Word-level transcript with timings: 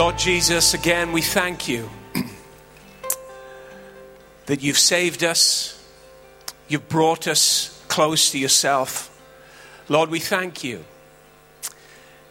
Lord 0.00 0.16
Jesus, 0.16 0.72
again, 0.72 1.12
we 1.12 1.20
thank 1.20 1.68
you 1.68 1.90
that 4.46 4.62
you've 4.62 4.78
saved 4.78 5.22
us, 5.22 5.78
you've 6.68 6.88
brought 6.88 7.28
us 7.28 7.84
close 7.88 8.30
to 8.30 8.38
yourself. 8.38 9.14
Lord, 9.90 10.08
we 10.08 10.18
thank 10.18 10.64
you 10.64 10.86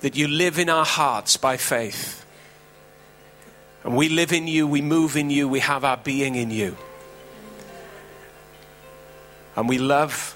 that 0.01 0.15
you 0.15 0.27
live 0.27 0.57
in 0.57 0.67
our 0.67 0.83
hearts 0.83 1.37
by 1.37 1.57
faith. 1.57 2.25
And 3.83 3.95
we 3.95 4.09
live 4.09 4.33
in 4.33 4.47
you, 4.47 4.65
we 4.65 4.81
move 4.81 5.15
in 5.15 5.29
you, 5.29 5.47
we 5.47 5.59
have 5.59 5.85
our 5.85 5.97
being 5.97 6.33
in 6.33 6.49
you. 6.49 6.75
And 9.55 9.69
we 9.69 9.77
love 9.77 10.35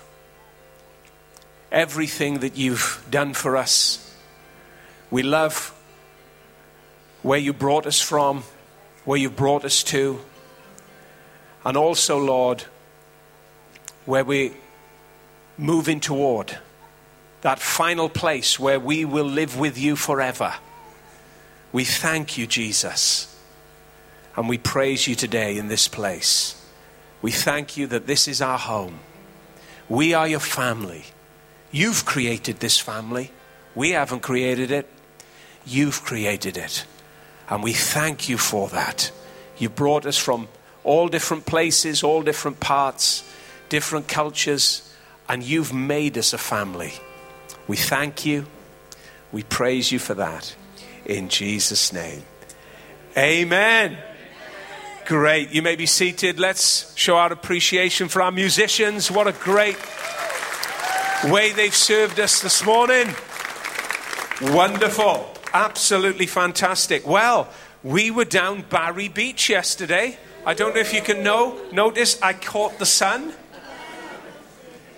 everything 1.71 2.41
that 2.41 2.57
you've 2.57 3.03
done 3.09 3.33
for 3.33 3.57
us. 3.57 4.15
We 5.09 5.23
love 5.23 5.73
where 7.23 7.39
you 7.39 7.53
brought 7.53 7.87
us 7.87 7.99
from, 7.99 8.43
where 9.05 9.17
you 9.17 9.29
brought 9.29 9.65
us 9.65 9.81
to, 9.83 10.19
and 11.65 11.77
also, 11.77 12.17
Lord, 12.17 12.65
where 14.05 14.23
we 14.23 14.53
moving 15.57 15.99
toward 15.99 16.57
that 17.41 17.59
final 17.59 18.09
place 18.09 18.59
where 18.59 18.79
we 18.79 19.05
will 19.05 19.25
live 19.25 19.57
with 19.57 19.77
you 19.77 19.95
forever. 19.95 20.53
We 21.71 21.83
thank 21.85 22.37
you, 22.37 22.47
Jesus, 22.47 23.35
and 24.35 24.47
we 24.47 24.57
praise 24.57 25.07
you 25.07 25.15
today 25.15 25.57
in 25.57 25.67
this 25.67 25.87
place. 25.87 26.59
We 27.21 27.31
thank 27.31 27.77
you 27.77 27.87
that 27.87 28.07
this 28.07 28.27
is 28.27 28.41
our 28.41 28.57
home. 28.57 28.99
We 29.89 30.13
are 30.13 30.27
your 30.27 30.39
family. 30.39 31.05
You've 31.71 32.05
created 32.05 32.59
this 32.59 32.77
family. 32.79 33.31
We 33.75 33.91
haven't 33.91 34.21
created 34.21 34.71
it. 34.71 34.89
You've 35.65 36.03
created 36.03 36.57
it. 36.57 36.85
And 37.49 37.63
we 37.63 37.73
thank 37.73 38.29
you 38.29 38.37
for 38.37 38.69
that. 38.69 39.11
You 39.57 39.69
brought 39.69 40.05
us 40.05 40.17
from 40.17 40.47
all 40.83 41.07
different 41.07 41.45
places, 41.45 42.03
all 42.03 42.21
different 42.21 42.59
parts, 42.59 43.23
different 43.69 44.07
cultures, 44.07 44.93
and 45.29 45.43
you've 45.43 45.73
made 45.73 46.17
us 46.17 46.33
a 46.33 46.37
family. 46.37 46.93
We 47.67 47.77
thank 47.77 48.25
you. 48.25 48.45
We 49.31 49.43
praise 49.43 49.91
you 49.91 49.99
for 49.99 50.13
that. 50.15 50.55
In 51.05 51.29
Jesus' 51.29 51.93
name. 51.93 52.23
Amen. 53.17 53.97
Great. 55.05 55.51
You 55.51 55.61
may 55.61 55.75
be 55.75 55.85
seated. 55.85 56.39
Let's 56.39 56.95
show 56.95 57.17
our 57.17 57.31
appreciation 57.31 58.07
for 58.07 58.21
our 58.21 58.31
musicians. 58.31 59.11
What 59.11 59.27
a 59.27 59.33
great 59.33 59.77
way 61.25 61.51
they've 61.51 61.75
served 61.75 62.19
us 62.19 62.41
this 62.41 62.65
morning. 62.65 63.13
Wonderful. 64.41 65.32
Absolutely 65.53 66.25
fantastic. 66.25 67.07
Well, 67.07 67.47
we 67.83 68.09
were 68.09 68.25
down 68.25 68.63
Barry 68.63 69.07
Beach 69.07 69.49
yesterday. 69.49 70.17
I 70.47 70.55
don't 70.55 70.73
know 70.73 70.81
if 70.81 70.93
you 70.95 71.01
can 71.01 71.23
know, 71.23 71.61
notice 71.71 72.19
I 72.23 72.33
caught 72.33 72.79
the 72.79 72.87
sun. 72.87 73.33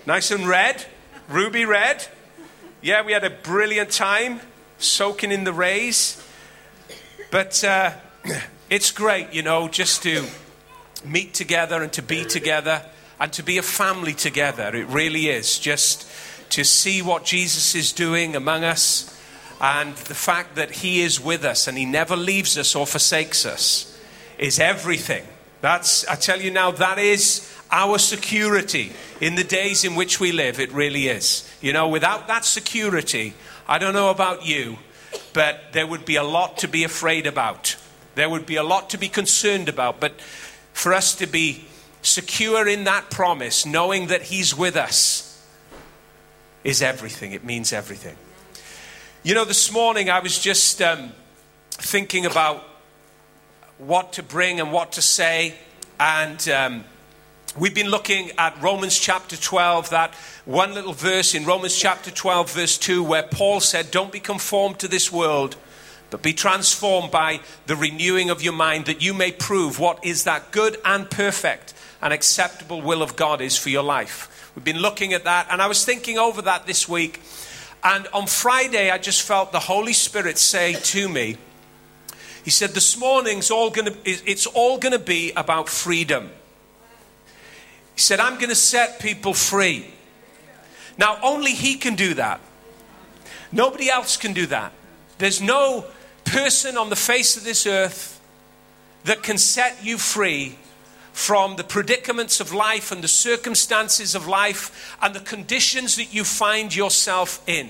Nice 0.05 0.31
and 0.31 0.47
red, 0.47 0.85
ruby 1.27 1.65
red. 1.65 2.07
Yeah, 2.81 3.03
we 3.03 3.11
had 3.11 3.25
a 3.25 3.29
brilliant 3.29 3.91
time 3.91 4.39
soaking 4.77 5.31
in 5.33 5.43
the 5.43 5.51
rays. 5.51 6.23
But 7.31 7.61
uh, 7.63 7.91
it's 8.69 8.91
great, 8.91 9.33
you 9.33 9.43
know, 9.43 9.67
just 9.67 10.03
to 10.03 10.23
meet 11.03 11.33
together 11.33 11.83
and 11.83 11.91
to 11.93 12.01
be 12.01 12.23
together 12.23 12.81
and 13.19 13.33
to 13.33 13.43
be 13.43 13.57
a 13.57 13.63
family 13.63 14.13
together. 14.13 14.73
It 14.73 14.87
really 14.87 15.27
is. 15.27 15.59
Just 15.59 16.07
to 16.51 16.63
see 16.63 17.01
what 17.01 17.25
Jesus 17.25 17.75
is 17.75 17.91
doing 17.91 18.37
among 18.37 18.63
us 18.63 19.14
and 19.61 19.95
the 19.95 20.15
fact 20.15 20.55
that 20.55 20.71
He 20.71 21.01
is 21.01 21.19
with 21.19 21.45
us 21.45 21.67
and 21.67 21.77
He 21.77 21.85
never 21.85 22.15
leaves 22.15 22.57
us 22.57 22.75
or 22.75 22.85
forsakes 22.85 23.45
us 23.45 23.99
is 24.37 24.59
everything. 24.59 25.25
That's, 25.61 26.05
I 26.07 26.15
tell 26.15 26.41
you 26.41 26.51
now, 26.51 26.71
that 26.71 26.99
is 26.99 27.51
our 27.71 27.97
security 27.97 28.91
in 29.21 29.35
the 29.35 29.43
days 29.43 29.83
in 29.83 29.95
which 29.95 30.19
we 30.19 30.31
live. 30.31 30.59
It 30.59 30.71
really 30.71 31.07
is. 31.07 31.49
You 31.61 31.73
know, 31.73 31.87
without 31.87 32.27
that 32.27 32.45
security, 32.45 33.33
I 33.67 33.77
don't 33.77 33.93
know 33.93 34.09
about 34.09 34.45
you, 34.45 34.77
but 35.33 35.71
there 35.71 35.87
would 35.87 36.05
be 36.05 36.17
a 36.17 36.23
lot 36.23 36.59
to 36.59 36.67
be 36.67 36.83
afraid 36.83 37.25
about. 37.25 37.75
There 38.15 38.29
would 38.29 38.45
be 38.45 38.55
a 38.57 38.63
lot 38.63 38.91
to 38.91 38.97
be 38.97 39.09
concerned 39.09 39.69
about. 39.69 39.99
But 39.99 40.19
for 40.73 40.93
us 40.93 41.15
to 41.15 41.27
be 41.27 41.65
secure 42.01 42.67
in 42.67 42.83
that 42.83 43.09
promise, 43.09 43.65
knowing 43.65 44.07
that 44.07 44.23
He's 44.23 44.55
with 44.55 44.75
us, 44.75 45.43
is 46.63 46.81
everything. 46.81 47.31
It 47.31 47.43
means 47.43 47.71
everything. 47.71 48.17
You 49.25 49.33
know, 49.33 49.43
this 49.43 49.71
morning 49.71 50.11
I 50.11 50.19
was 50.19 50.37
just 50.37 50.83
um, 50.83 51.11
thinking 51.71 52.27
about 52.27 52.63
what 53.79 54.13
to 54.13 54.21
bring 54.21 54.59
and 54.59 54.71
what 54.71 54.91
to 54.91 55.01
say, 55.01 55.55
and 55.99 56.47
um, 56.49 56.83
we've 57.57 57.73
been 57.73 57.89
looking 57.89 58.33
at 58.37 58.61
Romans 58.61 58.99
chapter 58.99 59.35
12, 59.35 59.89
that 59.89 60.13
one 60.45 60.75
little 60.75 60.93
verse 60.93 61.33
in 61.33 61.43
Romans 61.43 61.75
chapter 61.75 62.11
12, 62.11 62.51
verse 62.51 62.77
2, 62.77 63.03
where 63.03 63.23
Paul 63.23 63.61
said, 63.61 63.89
Don't 63.89 64.11
be 64.11 64.19
conformed 64.19 64.77
to 64.77 64.87
this 64.87 65.11
world, 65.11 65.55
but 66.11 66.21
be 66.21 66.31
transformed 66.31 67.09
by 67.09 67.39
the 67.65 67.75
renewing 67.75 68.29
of 68.29 68.43
your 68.43 68.53
mind, 68.53 68.85
that 68.85 69.01
you 69.01 69.15
may 69.15 69.31
prove 69.31 69.79
what 69.79 70.05
is 70.05 70.25
that 70.25 70.51
good 70.51 70.77
and 70.85 71.09
perfect 71.09 71.73
and 71.99 72.13
acceptable 72.13 72.79
will 72.79 73.01
of 73.01 73.15
God 73.15 73.41
is 73.41 73.57
for 73.57 73.69
your 73.69 73.81
life. 73.81 74.51
We've 74.55 74.63
been 74.63 74.77
looking 74.77 75.13
at 75.13 75.23
that, 75.23 75.47
and 75.49 75.63
I 75.63 75.67
was 75.67 75.83
thinking 75.83 76.19
over 76.19 76.43
that 76.43 76.67
this 76.67 76.87
week. 76.87 77.21
And 77.85 78.07
on 78.13 78.25
Friday, 78.25 78.89
I 78.89 78.97
just 78.97 79.21
felt 79.21 79.51
the 79.51 79.59
Holy 79.59 79.93
Spirit 79.93 80.39
say 80.39 80.73
to 80.73 81.07
me, 81.07 81.37
He 82.43 82.49
said, 82.49 82.71
This 82.71 82.97
morning's 82.97 83.51
all 83.51 83.69
gonna, 83.69 83.93
it's 84.03 84.47
all 84.47 84.79
going 84.79 84.93
to 84.93 84.99
be 84.99 85.31
about 85.33 85.69
freedom. 85.69 86.31
He 87.93 88.01
said, 88.01 88.19
I'm 88.19 88.35
going 88.35 88.49
to 88.49 88.55
set 88.55 88.99
people 88.99 89.35
free. 89.35 89.85
Now, 90.97 91.19
only 91.21 91.51
He 91.51 91.75
can 91.75 91.93
do 91.93 92.15
that. 92.15 92.41
Nobody 93.51 93.87
else 93.91 94.17
can 94.17 94.33
do 94.33 94.47
that. 94.47 94.71
There's 95.19 95.39
no 95.39 95.85
person 96.23 96.77
on 96.77 96.89
the 96.89 96.95
face 96.95 97.37
of 97.37 97.43
this 97.43 97.67
earth 97.67 98.19
that 99.03 99.21
can 99.21 99.37
set 99.37 99.85
you 99.85 99.99
free 99.99 100.57
from 101.15 101.55
the 101.55 101.63
predicaments 101.63 102.41
of 102.41 102.53
life 102.53 102.91
and 102.91 103.01
the 103.01 103.07
circumstances 103.07 104.15
of 104.15 104.27
life 104.27 104.97
and 105.01 105.15
the 105.15 105.21
conditions 105.21 105.95
that 105.95 106.13
you 106.13 106.25
find 106.25 106.75
yourself 106.75 107.41
in, 107.47 107.69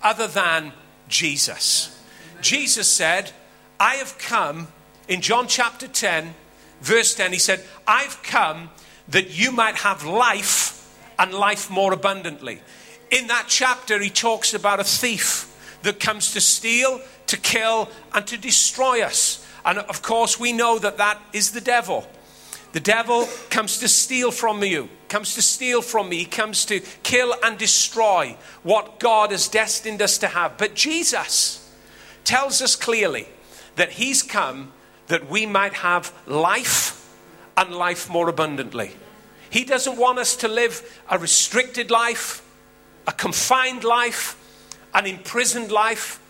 other 0.00 0.28
than 0.28 0.72
Jesus. 1.08 2.00
Jesus 2.40 2.88
said, 2.88 3.32
I 3.80 3.96
have 3.96 4.16
come, 4.16 4.68
in 5.08 5.22
John 5.22 5.48
chapter 5.48 5.88
10, 5.88 6.32
verse 6.80 7.16
10, 7.16 7.32
he 7.32 7.40
said, 7.40 7.64
I've 7.84 8.22
come 8.22 8.70
that 9.08 9.36
you 9.36 9.50
might 9.50 9.74
have 9.74 10.04
life 10.04 10.96
and 11.18 11.34
life 11.34 11.68
more 11.68 11.92
abundantly. 11.92 12.60
In 13.10 13.26
that 13.26 13.46
chapter, 13.48 14.00
he 14.00 14.08
talks 14.08 14.54
about 14.54 14.78
a 14.78 14.84
thief 14.84 15.78
that 15.82 15.98
comes 15.98 16.32
to 16.32 16.40
steal, 16.40 17.00
to 17.26 17.36
kill, 17.36 17.88
and 18.14 18.24
to 18.28 18.36
destroy 18.36 19.02
us. 19.02 19.44
And 19.64 19.78
of 19.80 20.00
course, 20.00 20.38
we 20.38 20.52
know 20.52 20.78
that 20.78 20.98
that 20.98 21.20
is 21.32 21.50
the 21.50 21.60
devil. 21.60 22.06
The 22.72 22.80
devil 22.80 23.26
comes 23.48 23.78
to 23.78 23.88
steal 23.88 24.30
from 24.30 24.62
you, 24.62 24.88
comes 25.08 25.34
to 25.34 25.42
steal 25.42 25.80
from 25.80 26.08
me, 26.08 26.24
comes 26.24 26.64
to 26.66 26.80
kill 27.02 27.34
and 27.42 27.56
destroy 27.56 28.36
what 28.62 29.00
God 29.00 29.30
has 29.30 29.48
destined 29.48 30.02
us 30.02 30.18
to 30.18 30.26
have. 30.26 30.58
But 30.58 30.74
Jesus 30.74 31.66
tells 32.24 32.60
us 32.60 32.76
clearly 32.76 33.26
that 33.76 33.92
he's 33.92 34.22
come 34.22 34.72
that 35.06 35.30
we 35.30 35.46
might 35.46 35.72
have 35.72 36.12
life 36.26 36.94
and 37.56 37.74
life 37.74 38.10
more 38.10 38.28
abundantly. 38.28 38.92
He 39.50 39.64
doesn't 39.64 39.96
want 39.96 40.18
us 40.18 40.36
to 40.36 40.48
live 40.48 41.00
a 41.08 41.18
restricted 41.18 41.90
life, 41.90 42.44
a 43.06 43.12
confined 43.12 43.82
life, 43.82 44.36
an 44.92 45.06
imprisoned 45.06 45.72
life. 45.72 46.20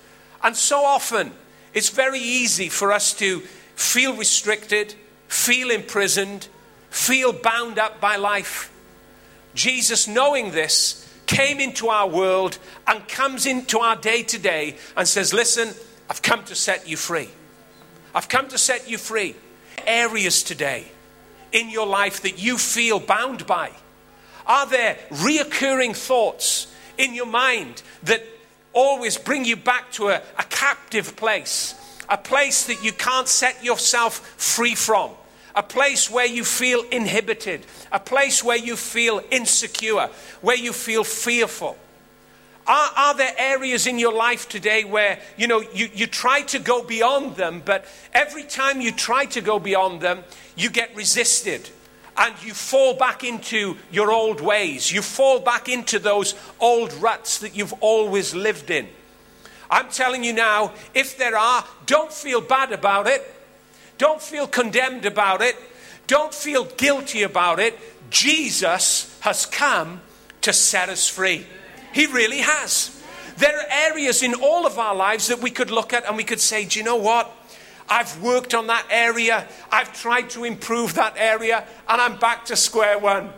And 0.42 0.56
so 0.56 0.84
often, 0.84 1.32
it's 1.74 1.90
very 1.90 2.20
easy 2.20 2.68
for 2.68 2.92
us 2.92 3.12
to 3.14 3.40
feel 3.74 4.14
restricted 4.16 4.94
feel 5.28 5.70
imprisoned, 5.70 6.48
feel 6.90 7.32
bound 7.32 7.78
up 7.78 8.00
by 8.00 8.16
life. 8.16 8.72
Jesus, 9.54 10.08
knowing 10.08 10.50
this, 10.50 11.04
came 11.26 11.60
into 11.60 11.88
our 11.88 12.08
world 12.08 12.58
and 12.86 13.06
comes 13.06 13.46
into 13.46 13.78
our 13.78 13.96
day 13.96 14.22
to 14.24 14.38
day 14.38 14.76
and 14.96 15.06
says, 15.06 15.32
Listen, 15.32 15.74
I've 16.10 16.22
come 16.22 16.44
to 16.44 16.54
set 16.54 16.88
you 16.88 16.96
free. 16.96 17.28
I've 18.14 18.28
come 18.28 18.48
to 18.48 18.58
set 18.58 18.88
you 18.88 18.98
free. 18.98 19.36
Areas 19.86 20.42
today 20.42 20.86
in 21.52 21.70
your 21.70 21.86
life 21.86 22.22
that 22.22 22.42
you 22.42 22.58
feel 22.58 23.00
bound 23.00 23.46
by? 23.46 23.70
Are 24.46 24.66
there 24.66 24.98
reoccurring 25.10 25.96
thoughts 25.96 26.66
in 26.96 27.14
your 27.14 27.26
mind 27.26 27.82
that 28.04 28.24
always 28.72 29.16
bring 29.16 29.44
you 29.44 29.56
back 29.56 29.92
to 29.92 30.08
a, 30.08 30.22
a 30.38 30.44
captive 30.44 31.16
place? 31.16 31.74
A 32.08 32.16
place 32.16 32.66
that 32.66 32.82
you 32.82 32.92
can't 32.92 33.28
set 33.28 33.62
yourself 33.64 34.18
free 34.36 34.74
from, 34.74 35.10
a 35.54 35.62
place 35.62 36.10
where 36.10 36.26
you 36.26 36.44
feel 36.44 36.82
inhibited, 36.90 37.66
a 37.92 38.00
place 38.00 38.42
where 38.42 38.56
you 38.56 38.76
feel 38.76 39.22
insecure, 39.30 40.08
where 40.40 40.56
you 40.56 40.72
feel 40.72 41.04
fearful. 41.04 41.76
Are, 42.66 42.90
are 42.96 43.14
there 43.14 43.32
areas 43.38 43.86
in 43.86 43.98
your 43.98 44.12
life 44.12 44.48
today 44.48 44.84
where, 44.84 45.18
you 45.38 45.46
know, 45.46 45.60
you, 45.72 45.88
you 45.94 46.06
try 46.06 46.42
to 46.42 46.58
go 46.58 46.82
beyond 46.82 47.36
them, 47.36 47.62
but 47.64 47.86
every 48.12 48.44
time 48.44 48.82
you 48.82 48.92
try 48.92 49.24
to 49.26 49.40
go 49.40 49.58
beyond 49.58 50.02
them, 50.02 50.22
you 50.54 50.68
get 50.68 50.94
resisted 50.94 51.70
and 52.18 52.34
you 52.44 52.52
fall 52.52 52.94
back 52.94 53.24
into 53.24 53.76
your 53.90 54.10
old 54.10 54.40
ways. 54.40 54.92
You 54.92 55.00
fall 55.00 55.40
back 55.40 55.68
into 55.68 55.98
those 55.98 56.34
old 56.60 56.92
ruts 56.94 57.38
that 57.38 57.56
you've 57.56 57.74
always 57.80 58.34
lived 58.34 58.70
in. 58.70 58.88
I'm 59.70 59.88
telling 59.90 60.24
you 60.24 60.32
now, 60.32 60.72
if 60.94 61.18
there 61.18 61.36
are, 61.36 61.64
don't 61.86 62.12
feel 62.12 62.40
bad 62.40 62.72
about 62.72 63.06
it. 63.06 63.22
Don't 63.98 64.22
feel 64.22 64.46
condemned 64.46 65.04
about 65.04 65.42
it. 65.42 65.56
Don't 66.06 66.32
feel 66.32 66.64
guilty 66.64 67.22
about 67.22 67.58
it. 67.58 67.78
Jesus 68.10 69.18
has 69.20 69.44
come 69.44 70.00
to 70.40 70.52
set 70.52 70.88
us 70.88 71.08
free. 71.08 71.46
He 71.92 72.06
really 72.06 72.38
has. 72.38 72.94
There 73.36 73.56
are 73.56 73.66
areas 73.70 74.22
in 74.22 74.34
all 74.34 74.66
of 74.66 74.78
our 74.78 74.94
lives 74.94 75.28
that 75.28 75.40
we 75.40 75.50
could 75.50 75.70
look 75.70 75.92
at 75.92 76.06
and 76.06 76.16
we 76.16 76.24
could 76.24 76.40
say, 76.40 76.64
do 76.64 76.78
you 76.78 76.84
know 76.84 76.96
what? 76.96 77.30
I've 77.88 78.22
worked 78.22 78.54
on 78.54 78.66
that 78.66 78.86
area. 78.90 79.46
I've 79.70 79.92
tried 79.92 80.30
to 80.30 80.44
improve 80.44 80.94
that 80.94 81.14
area, 81.16 81.66
and 81.88 82.00
I'm 82.00 82.18
back 82.18 82.44
to 82.46 82.56
square 82.56 82.98
one. 82.98 83.30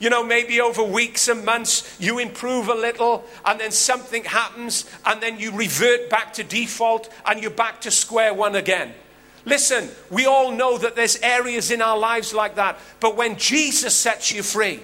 You 0.00 0.08
know, 0.10 0.24
maybe 0.24 0.60
over 0.60 0.82
weeks 0.82 1.28
and 1.28 1.44
months, 1.44 1.96
you 2.00 2.18
improve 2.18 2.68
a 2.68 2.74
little, 2.74 3.24
and 3.44 3.60
then 3.60 3.70
something 3.70 4.24
happens, 4.24 4.90
and 5.04 5.20
then 5.20 5.38
you 5.38 5.52
revert 5.52 6.08
back 6.08 6.32
to 6.34 6.42
default, 6.42 7.12
and 7.26 7.40
you're 7.40 7.50
back 7.50 7.82
to 7.82 7.90
square 7.90 8.32
one 8.32 8.56
again. 8.56 8.94
Listen, 9.44 9.90
we 10.10 10.24
all 10.26 10.52
know 10.52 10.78
that 10.78 10.96
there's 10.96 11.20
areas 11.20 11.70
in 11.70 11.82
our 11.82 11.98
lives 11.98 12.32
like 12.32 12.56
that, 12.56 12.78
but 12.98 13.16
when 13.16 13.36
Jesus 13.36 13.94
sets 13.94 14.32
you 14.32 14.42
free, 14.42 14.80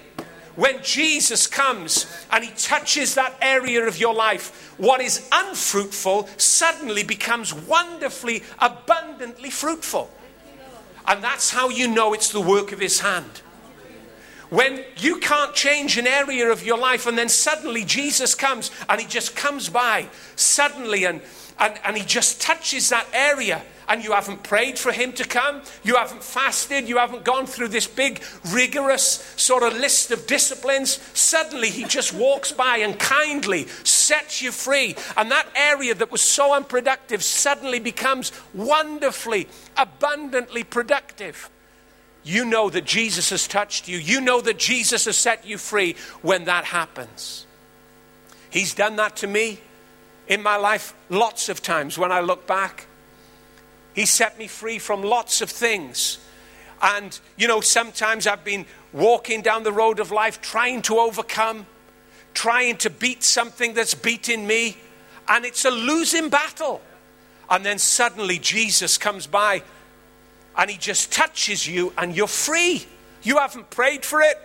when 0.55 0.83
Jesus 0.83 1.47
comes 1.47 2.07
and 2.31 2.43
he 2.43 2.51
touches 2.51 3.15
that 3.15 3.37
area 3.43 3.87
of 3.87 3.99
your 3.99 4.15
life, 4.15 4.75
what 4.79 5.01
is 5.01 5.29
unfruitful 5.33 6.29
suddenly 6.39 7.03
becomes 7.03 7.53
wonderfully, 7.53 8.43
abundantly 8.59 9.51
fruitful. 9.51 10.11
And 11.07 11.23
that's 11.23 11.51
how 11.51 11.69
you 11.69 11.89
know 11.89 12.15
it's 12.15 12.31
the 12.31 12.41
work 12.41 12.73
of 12.73 12.81
his 12.81 13.01
hand. 13.01 13.43
When 14.51 14.85
you 14.99 15.19
can't 15.19 15.55
change 15.55 15.99
an 15.99 16.07
area 16.07 16.51
of 16.51 16.65
your 16.65 16.79
life 16.79 17.07
and 17.07 17.19
then 17.19 17.29
suddenly 17.29 17.85
Jesus 17.85 18.35
comes 18.35 18.71
and 18.89 19.01
he 19.01 19.07
just 19.07 19.35
comes 19.35 19.69
by 19.69 20.09
suddenly 20.37 21.05
and, 21.05 21.21
and, 21.59 21.75
and 21.85 21.97
he 21.97 22.05
just 22.05 22.41
touches 22.41 22.91
that 22.91 23.07
area 23.13 23.63
and 23.89 24.03
you 24.03 24.13
haven't 24.13 24.43
prayed 24.43 24.79
for 24.79 24.93
him 24.93 25.13
to 25.13 25.25
come, 25.25 25.63
you 25.85 25.97
haven't 25.97 26.23
fasted, 26.23 26.89
you 26.89 26.99
haven't 26.99 27.25
gone 27.25 27.47
through 27.47 27.69
this 27.69 27.87
big, 27.87 28.23
rigorous 28.53 29.33
sort 29.37 29.63
of 29.63 29.75
list 29.75 30.11
of 30.11 30.27
disciplines, 30.27 31.01
suddenly 31.15 31.71
he 31.71 31.85
just 31.85 32.13
walks 32.13 32.53
by 32.53 32.79
and 32.79 32.99
kindly 32.99 33.67
sets 33.85 34.43
you 34.43 34.51
free. 34.51 34.97
And 35.17 35.31
that 35.31 35.47
area 35.55 35.95
that 35.95 36.11
was 36.11 36.23
so 36.23 36.53
unproductive 36.53 37.23
suddenly 37.23 37.79
becomes 37.79 38.33
wonderfully, 38.55 39.49
abundantly 39.77 40.65
productive. 40.65 41.51
You 42.27 42.45
know 42.45 42.69
that 42.69 42.85
Jesus 42.85 43.31
has 43.31 43.47
touched 43.47 43.87
you. 43.87 43.99
You 43.99 44.21
know 44.21 44.41
that 44.41 44.59
Jesus 44.59 45.05
has 45.05 45.17
set 45.17 45.47
you 45.47 45.59
free 45.59 45.95
when 46.23 46.47
that 46.47 46.65
happens. 46.65 47.47
He's 48.51 48.75
done 48.75 48.97
that 48.97 49.15
to 49.19 49.29
me 49.29 49.61
in 50.27 50.43
my 50.43 50.57
life 50.57 50.93
lots 51.09 51.49
of 51.49 51.63
times 51.63 51.97
when 51.97 52.11
I 52.11 52.19
look 52.21 52.45
back. 52.45 52.89
He 53.95 54.07
set 54.07 54.41
me 54.41 54.49
free 54.49 54.81
from 54.81 55.05
lots 55.05 55.41
of 55.41 55.49
things. 55.51 56.19
And, 56.83 57.17
you 57.37 57.47
know, 57.47 57.61
sometimes 57.61 58.27
I've 58.27 58.43
been 58.43 58.67
walking 58.93 59.41
down 59.41 59.63
the 59.63 59.73
road 59.73 60.01
of 60.01 60.11
life 60.11 60.41
trying 60.41 60.83
to 60.83 60.99
overcome, 60.99 61.65
trying 62.35 62.77
to 62.79 62.91
beat 62.91 63.23
something 63.23 63.73
that's 63.73 63.95
beating 63.95 64.49
me, 64.49 64.79
and 65.29 65.45
it's 65.45 65.65
a 65.65 65.71
losing 65.71 66.29
battle. 66.29 66.83
And 67.49 67.65
then 67.65 67.79
suddenly 67.79 68.41
Jesus 68.41 68.99
comes 68.99 69.29
by 69.29 69.63
and 70.57 70.71
he 70.71 70.77
just 70.77 71.13
touches 71.13 71.67
you 71.67 71.93
and 71.99 72.17
you're 72.17 72.27
free. 72.27 72.87
You 73.23 73.39
haven't 73.39 73.71
prayed 73.71 74.05
for 74.05 74.21
it, 74.21 74.37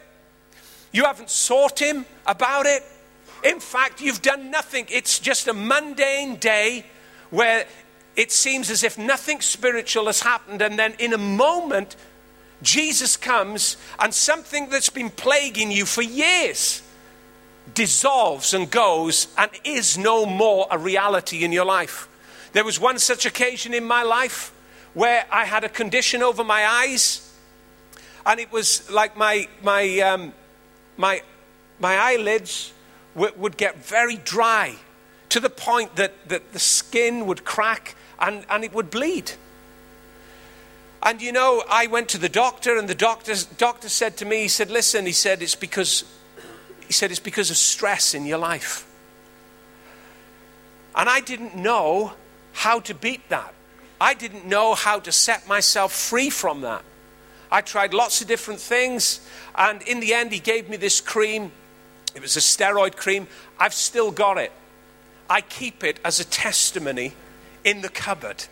you 0.92 1.06
haven't 1.06 1.30
sought 1.30 1.80
him 1.80 2.06
about 2.26 2.66
it. 2.66 2.84
In 3.44 3.60
fact, 3.60 4.02
you've 4.02 4.22
done 4.22 4.52
nothing. 4.52 4.86
It's 4.90 5.18
just 5.18 5.48
a 5.48 5.54
mundane 5.54 6.36
day 6.36 6.86
where 7.32 7.66
it 8.16 8.32
seems 8.32 8.70
as 8.70 8.84
if 8.84 8.98
nothing 8.98 9.42
spiritual 9.42 10.06
has 10.06 10.22
happened, 10.22 10.62
and 10.62 10.78
then 10.78 10.94
in 11.00 11.14
a 11.14 11.18
moment, 11.18 11.96
Jesus 12.62 13.18
comes 13.18 13.78
and 14.00 14.14
something 14.14 14.70
that's 14.70 14.90
been 14.90 15.10
plaguing 15.10 15.72
you 15.72 15.86
for 15.86 16.02
years 16.02 16.84
dissolves 17.74 18.54
and 18.54 18.70
goes 18.70 19.28
and 19.38 19.50
is 19.64 19.98
no 19.98 20.26
more 20.26 20.68
a 20.70 20.78
reality 20.78 21.44
in 21.44 21.52
your 21.52 21.66
life. 21.66 22.08
There 22.54 22.66
was 22.66 22.80
one 22.80 23.00
such 23.00 23.26
occasion 23.26 23.74
in 23.74 23.84
my 23.84 24.04
life 24.04 24.52
where 24.94 25.26
I 25.32 25.46
had 25.46 25.64
a 25.64 25.70
condition 25.70 26.22
over 26.22 26.44
my 26.44 26.66
eyes, 26.66 27.34
and 28.26 28.40
it 28.40 28.52
was 28.52 28.90
like 28.92 29.18
my, 29.18 29.48
my, 29.64 30.00
um, 30.00 30.34
my, 30.98 31.22
my 31.80 31.96
eyelids 31.96 32.74
w- 33.16 33.34
would 33.38 33.58
get 33.58 33.84
very 33.84 34.18
dry 34.18 34.76
to 35.30 35.40
the 35.40 35.50
point 35.50 35.96
that, 35.96 36.28
that 36.28 36.52
the 36.54 36.60
skin 36.60 37.26
would 37.26 37.46
crack 37.46 37.96
and, 38.20 38.46
and 38.50 38.64
it 38.64 38.74
would 38.74 38.92
bleed. 38.92 39.32
And 41.04 41.22
you 41.22 41.32
know, 41.32 41.64
I 41.70 41.88
went 41.88 42.10
to 42.10 42.20
the 42.20 42.30
doctor, 42.30 42.78
and 42.78 42.88
the 42.88 42.96
doctor, 42.96 43.34
doctor 43.58 43.90
said 43.90 44.18
to 44.18 44.26
me, 44.26 44.44
he 44.44 44.48
said, 44.48 44.70
Listen, 44.70 45.06
he 45.06 45.14
said, 45.14 45.42
it's 45.42 45.56
because, 45.56 46.04
he 46.86 46.94
said, 46.94 47.10
it's 47.10 47.20
because 47.20 47.50
of 47.50 47.58
stress 47.58 48.14
in 48.14 48.26
your 48.26 48.38
life. 48.38 48.88
And 50.96 51.10
I 51.10 51.22
didn't 51.22 51.56
know 51.56 52.14
how 52.54 52.82
to 52.82 52.94
beat 52.94 53.30
that. 53.30 53.54
I 54.02 54.16
didn't 54.16 54.48
know 54.48 54.74
how 54.74 55.00
to 55.00 55.12
set 55.12 55.48
myself 55.48 55.94
free 55.94 56.32
from 56.32 56.62
that. 56.62 56.84
I 57.52 57.62
tried 57.62 57.94
lots 57.94 58.20
of 58.20 58.28
different 58.28 58.60
things, 58.60 59.22
and 59.54 59.80
in 59.84 60.00
the 60.00 60.16
end, 60.16 60.32
he 60.32 60.40
gave 60.40 60.68
me 60.70 60.76
this 60.76 61.00
cream. 61.00 61.52
It 62.16 62.22
was 62.24 62.36
a 62.36 62.40
steroid 62.40 62.96
cream. 62.96 63.28
I've 63.60 63.76
still 63.76 64.10
got 64.10 64.40
it. 64.40 64.52
I 65.30 65.42
keep 65.42 65.84
it 65.84 66.00
as 66.04 66.20
a 66.20 66.26
testimony 66.26 67.14
in 67.64 67.82
the 67.82 67.90
cupboard. 67.90 68.44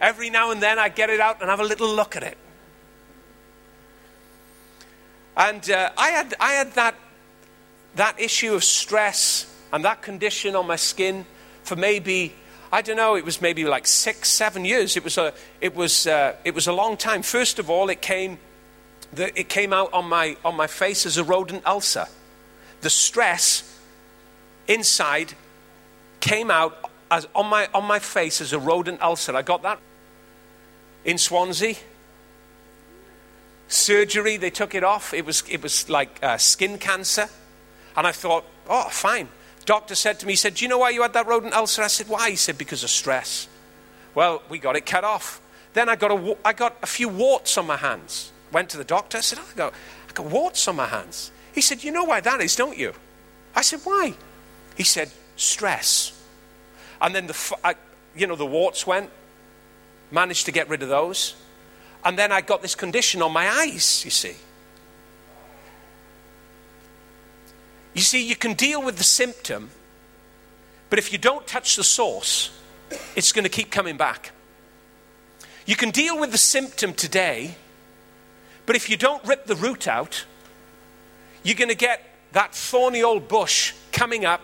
Every 0.00 0.30
now 0.30 0.52
and 0.52 0.62
then 0.62 0.78
I 0.78 0.88
get 0.88 1.10
it 1.10 1.20
out 1.20 1.42
and 1.42 1.50
have 1.50 1.60
a 1.60 1.64
little 1.64 1.94
look 1.94 2.16
at 2.16 2.22
it. 2.22 2.38
And 5.36 5.68
uh, 5.70 5.90
I 5.98 6.08
had, 6.12 6.34
I 6.40 6.52
had 6.52 6.72
that, 6.72 6.94
that 7.96 8.18
issue 8.18 8.54
of 8.54 8.64
stress 8.64 9.54
and 9.70 9.84
that 9.84 10.00
condition 10.00 10.56
on 10.56 10.66
my 10.66 10.76
skin 10.76 11.26
for 11.62 11.76
maybe, 11.76 12.32
I 12.74 12.82
don't 12.82 12.96
know, 12.96 13.14
it 13.14 13.24
was 13.24 13.40
maybe 13.40 13.64
like 13.66 13.86
six, 13.86 14.28
seven 14.28 14.64
years. 14.64 14.96
It 14.96 15.04
was 15.04 15.16
a, 15.16 15.32
it 15.60 15.76
was, 15.76 16.08
uh, 16.08 16.34
it 16.44 16.56
was 16.56 16.66
a 16.66 16.72
long 16.72 16.96
time. 16.96 17.22
First 17.22 17.60
of 17.60 17.70
all, 17.70 17.88
it 17.88 18.02
came, 18.02 18.38
the, 19.12 19.38
it 19.38 19.48
came 19.48 19.72
out 19.72 19.92
on 19.92 20.08
my, 20.08 20.36
on 20.44 20.56
my 20.56 20.66
face 20.66 21.06
as 21.06 21.16
a 21.16 21.22
rodent 21.22 21.64
ulcer. 21.64 22.06
The 22.80 22.90
stress 22.90 23.78
inside 24.66 25.34
came 26.18 26.50
out 26.50 26.90
as 27.12 27.28
on 27.32 27.46
my, 27.46 27.68
on 27.72 27.84
my 27.84 28.00
face 28.00 28.40
as 28.40 28.52
a 28.52 28.58
rodent 28.58 29.00
ulcer. 29.00 29.36
I 29.36 29.42
got 29.42 29.62
that 29.62 29.78
in 31.04 31.16
Swansea. 31.16 31.76
Surgery, 33.68 34.36
they 34.36 34.50
took 34.50 34.74
it 34.74 34.82
off. 34.82 35.14
It 35.14 35.24
was, 35.24 35.44
it 35.48 35.62
was 35.62 35.88
like 35.88 36.18
uh, 36.24 36.38
skin 36.38 36.78
cancer. 36.78 37.28
And 37.96 38.04
I 38.04 38.10
thought, 38.10 38.44
oh, 38.68 38.88
fine. 38.90 39.28
Doctor 39.66 39.94
said 39.94 40.20
to 40.20 40.26
me, 40.26 40.32
he 40.32 40.36
said, 40.36 40.54
Do 40.54 40.64
you 40.64 40.68
know 40.68 40.78
why 40.78 40.90
you 40.90 41.02
had 41.02 41.14
that 41.14 41.26
rodent 41.26 41.54
ulcer? 41.54 41.82
I 41.82 41.86
said, 41.86 42.08
Why? 42.08 42.30
He 42.30 42.36
said, 42.36 42.58
Because 42.58 42.84
of 42.84 42.90
stress. 42.90 43.48
Well, 44.14 44.42
we 44.48 44.58
got 44.58 44.76
it 44.76 44.86
cut 44.86 45.04
off. 45.04 45.40
Then 45.72 45.88
I 45.88 45.96
got 45.96 46.10
a, 46.10 46.36
I 46.44 46.52
got 46.52 46.76
a 46.82 46.86
few 46.86 47.08
warts 47.08 47.58
on 47.58 47.66
my 47.66 47.76
hands. 47.76 48.30
Went 48.52 48.70
to 48.70 48.76
the 48.76 48.84
doctor. 48.84 49.18
I 49.18 49.22
said, 49.22 49.38
I, 49.38 49.56
got, 49.56 49.72
I 50.08 50.12
got 50.12 50.26
warts 50.26 50.68
on 50.68 50.76
my 50.76 50.86
hands. 50.86 51.32
He 51.52 51.60
said, 51.60 51.82
You 51.82 51.92
know 51.92 52.04
why 52.04 52.20
that 52.20 52.40
is, 52.40 52.54
don't 52.56 52.76
you? 52.76 52.92
I 53.54 53.62
said, 53.62 53.80
Why? 53.84 54.14
He 54.76 54.84
said, 54.84 55.10
Stress. 55.36 56.20
And 57.00 57.14
then 57.14 57.26
the, 57.26 57.56
I, 57.62 57.74
you 58.16 58.26
know, 58.26 58.36
the 58.36 58.46
warts 58.46 58.86
went, 58.86 59.10
managed 60.10 60.46
to 60.46 60.52
get 60.52 60.68
rid 60.68 60.82
of 60.82 60.88
those. 60.88 61.34
And 62.04 62.18
then 62.18 62.32
I 62.32 62.42
got 62.42 62.62
this 62.62 62.74
condition 62.74 63.22
on 63.22 63.32
my 63.32 63.48
eyes, 63.48 64.04
you 64.04 64.10
see. 64.10 64.36
You 67.94 68.00
see, 68.00 68.26
you 68.26 68.36
can 68.36 68.54
deal 68.54 68.82
with 68.82 68.98
the 68.98 69.04
symptom, 69.04 69.70
but 70.90 70.98
if 70.98 71.12
you 71.12 71.18
don't 71.18 71.46
touch 71.46 71.76
the 71.76 71.84
source, 71.84 72.50
it's 73.16 73.32
going 73.32 73.44
to 73.44 73.48
keep 73.48 73.70
coming 73.70 73.96
back. 73.96 74.32
You 75.64 75.76
can 75.76 75.90
deal 75.90 76.18
with 76.18 76.32
the 76.32 76.38
symptom 76.38 76.92
today, 76.92 77.54
but 78.66 78.76
if 78.76 78.90
you 78.90 78.96
don't 78.96 79.24
rip 79.24 79.46
the 79.46 79.54
root 79.54 79.88
out, 79.88 80.26
you're 81.42 81.54
going 81.54 81.70
to 81.70 81.76
get 81.76 82.02
that 82.32 82.54
thorny 82.54 83.02
old 83.02 83.28
bush 83.28 83.72
coming 83.92 84.24
up 84.24 84.40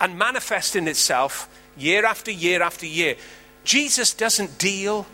and 0.00 0.18
manifesting 0.18 0.88
itself 0.88 1.48
year 1.76 2.04
after 2.04 2.30
year 2.30 2.62
after 2.62 2.86
year. 2.86 3.16
Jesus 3.64 4.14
doesn't 4.14 4.58
deal 4.58 5.06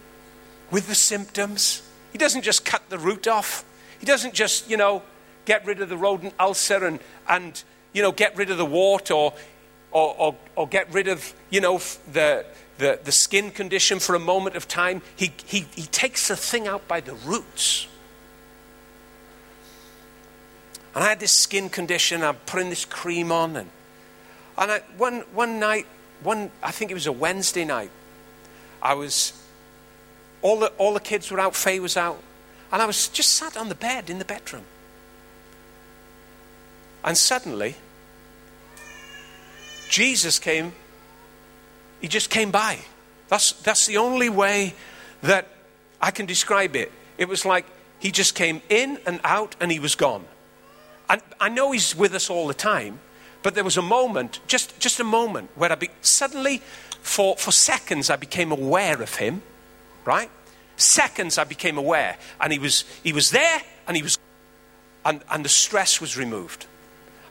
with 0.70 0.86
the 0.86 0.94
symptoms. 0.94 1.82
He 2.12 2.18
doesn't 2.18 2.42
just 2.42 2.64
cut 2.64 2.88
the 2.90 2.98
root 2.98 3.26
off. 3.26 3.64
He 3.98 4.06
doesn't 4.06 4.34
just, 4.34 4.70
you 4.70 4.76
know, 4.76 5.02
get 5.44 5.64
rid 5.66 5.80
of 5.80 5.88
the 5.88 5.96
rodent 5.96 6.34
ulcer 6.38 6.84
and, 6.84 7.00
and 7.28 7.62
you 7.92 8.02
know, 8.02 8.12
get 8.12 8.36
rid 8.36 8.50
of 8.50 8.58
the 8.58 8.66
wart 8.66 9.10
or, 9.10 9.32
or, 9.92 10.14
or, 10.18 10.36
or 10.56 10.68
get 10.68 10.92
rid 10.92 11.08
of, 11.08 11.32
you 11.50 11.60
know, 11.60 11.80
the, 12.12 12.44
the, 12.78 12.98
the 13.04 13.12
skin 13.12 13.50
condition 13.50 13.98
for 13.98 14.14
a 14.14 14.18
moment 14.18 14.56
of 14.56 14.68
time. 14.68 15.00
He, 15.16 15.32
he, 15.46 15.66
he 15.74 15.82
takes 15.82 16.28
the 16.28 16.36
thing 16.36 16.66
out 16.66 16.86
by 16.88 17.00
the 17.00 17.14
roots. 17.14 17.86
And 20.94 21.02
I 21.02 21.08
had 21.08 21.20
this 21.20 21.32
skin 21.32 21.70
condition, 21.70 22.22
I'm 22.22 22.36
putting 22.46 22.70
this 22.70 22.84
cream 22.84 23.32
on. 23.32 23.56
And, 23.56 23.70
and 24.58 24.70
I, 24.70 24.78
one, 24.96 25.20
one 25.32 25.58
night, 25.58 25.86
one, 26.22 26.50
I 26.62 26.70
think 26.70 26.90
it 26.90 26.94
was 26.94 27.06
a 27.06 27.12
Wednesday 27.12 27.64
night, 27.64 27.90
I 28.82 28.94
was, 28.94 29.32
all 30.42 30.60
the, 30.60 30.66
all 30.78 30.94
the 30.94 31.00
kids 31.00 31.30
were 31.30 31.40
out, 31.40 31.56
Faye 31.56 31.80
was 31.80 31.96
out, 31.96 32.22
and 32.70 32.82
I 32.82 32.86
was 32.86 33.08
just 33.08 33.30
sat 33.32 33.56
on 33.56 33.68
the 33.68 33.74
bed 33.74 34.10
in 34.10 34.18
the 34.18 34.24
bedroom. 34.24 34.64
And 37.04 37.16
suddenly, 37.18 37.76
Jesus 39.90 40.38
came, 40.38 40.72
he 42.00 42.08
just 42.08 42.30
came 42.30 42.50
by. 42.50 42.78
That's, 43.28 43.52
that's 43.52 43.86
the 43.86 43.98
only 43.98 44.30
way 44.30 44.74
that 45.22 45.46
I 46.00 46.10
can 46.10 46.26
describe 46.26 46.74
it. 46.74 46.90
It 47.18 47.28
was 47.28 47.44
like 47.44 47.66
he 47.98 48.10
just 48.10 48.34
came 48.34 48.62
in 48.68 48.98
and 49.06 49.20
out 49.22 49.54
and 49.60 49.70
he 49.70 49.78
was 49.78 49.94
gone. 49.94 50.24
And 51.08 51.20
I 51.38 51.50
know 51.50 51.72
he's 51.72 51.94
with 51.94 52.14
us 52.14 52.30
all 52.30 52.48
the 52.48 52.54
time, 52.54 53.00
but 53.42 53.54
there 53.54 53.64
was 53.64 53.76
a 53.76 53.82
moment, 53.82 54.40
just, 54.46 54.78
just 54.80 54.98
a 54.98 55.04
moment, 55.04 55.50
where 55.54 55.70
I 55.70 55.74
be, 55.74 55.90
suddenly, 56.00 56.62
for, 57.02 57.36
for 57.36 57.52
seconds, 57.52 58.08
I 58.08 58.16
became 58.16 58.50
aware 58.50 59.02
of 59.02 59.16
him, 59.16 59.42
right? 60.06 60.30
Seconds 60.76 61.36
I 61.36 61.44
became 61.44 61.76
aware. 61.76 62.16
And 62.40 62.52
he 62.52 62.58
was, 62.58 62.84
he 63.02 63.12
was 63.12 63.30
there 63.30 63.60
and 63.86 63.96
he 63.96 64.02
was, 64.02 64.18
and, 65.04 65.20
and 65.30 65.44
the 65.44 65.50
stress 65.50 66.00
was 66.00 66.16
removed. 66.16 66.66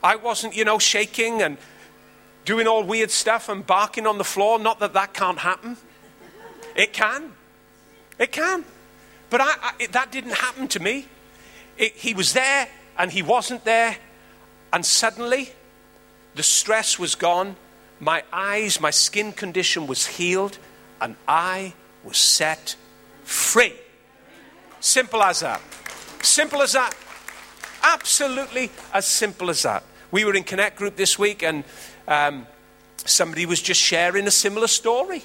I 0.04 0.16
wasn't, 0.16 0.54
you 0.54 0.66
know, 0.66 0.78
shaking 0.78 1.40
and 1.40 1.56
doing 2.44 2.66
all 2.66 2.84
weird 2.84 3.10
stuff 3.10 3.48
and 3.48 3.66
barking 3.66 4.06
on 4.06 4.18
the 4.18 4.24
floor. 4.24 4.58
Not 4.58 4.78
that 4.80 4.92
that 4.92 5.14
can't 5.14 5.38
happen. 5.38 5.78
It 6.76 6.92
can. 6.92 7.32
It 8.18 8.30
can. 8.30 8.64
But 9.30 9.40
I, 9.40 9.46
I, 9.46 9.72
it, 9.78 9.92
that 9.92 10.12
didn't 10.12 10.34
happen 10.34 10.68
to 10.68 10.80
me. 10.80 11.06
It, 11.78 11.92
he 11.92 12.12
was 12.12 12.34
there 12.34 12.68
and 12.98 13.10
he 13.10 13.22
wasn't 13.22 13.64
there. 13.64 13.96
And 14.74 14.84
suddenly, 14.84 15.52
the 16.34 16.42
stress 16.42 16.98
was 16.98 17.14
gone. 17.14 17.56
My 17.98 18.24
eyes, 18.30 18.80
my 18.80 18.90
skin 18.90 19.32
condition 19.32 19.86
was 19.86 20.06
healed, 20.06 20.58
and 21.00 21.16
I 21.26 21.74
was 22.02 22.18
set 22.18 22.76
free. 23.22 23.72
Simple 24.80 25.22
as 25.22 25.40
that. 25.40 25.62
Simple 26.20 26.60
as 26.60 26.72
that. 26.72 26.94
Absolutely 27.82 28.70
as 28.92 29.06
simple 29.06 29.48
as 29.48 29.62
that. 29.62 29.84
We 30.14 30.24
were 30.24 30.36
in 30.36 30.44
Connect 30.44 30.76
Group 30.76 30.94
this 30.94 31.18
week, 31.18 31.42
and 31.42 31.64
um, 32.06 32.46
somebody 33.04 33.46
was 33.46 33.60
just 33.60 33.80
sharing 33.80 34.28
a 34.28 34.30
similar 34.30 34.68
story. 34.68 35.24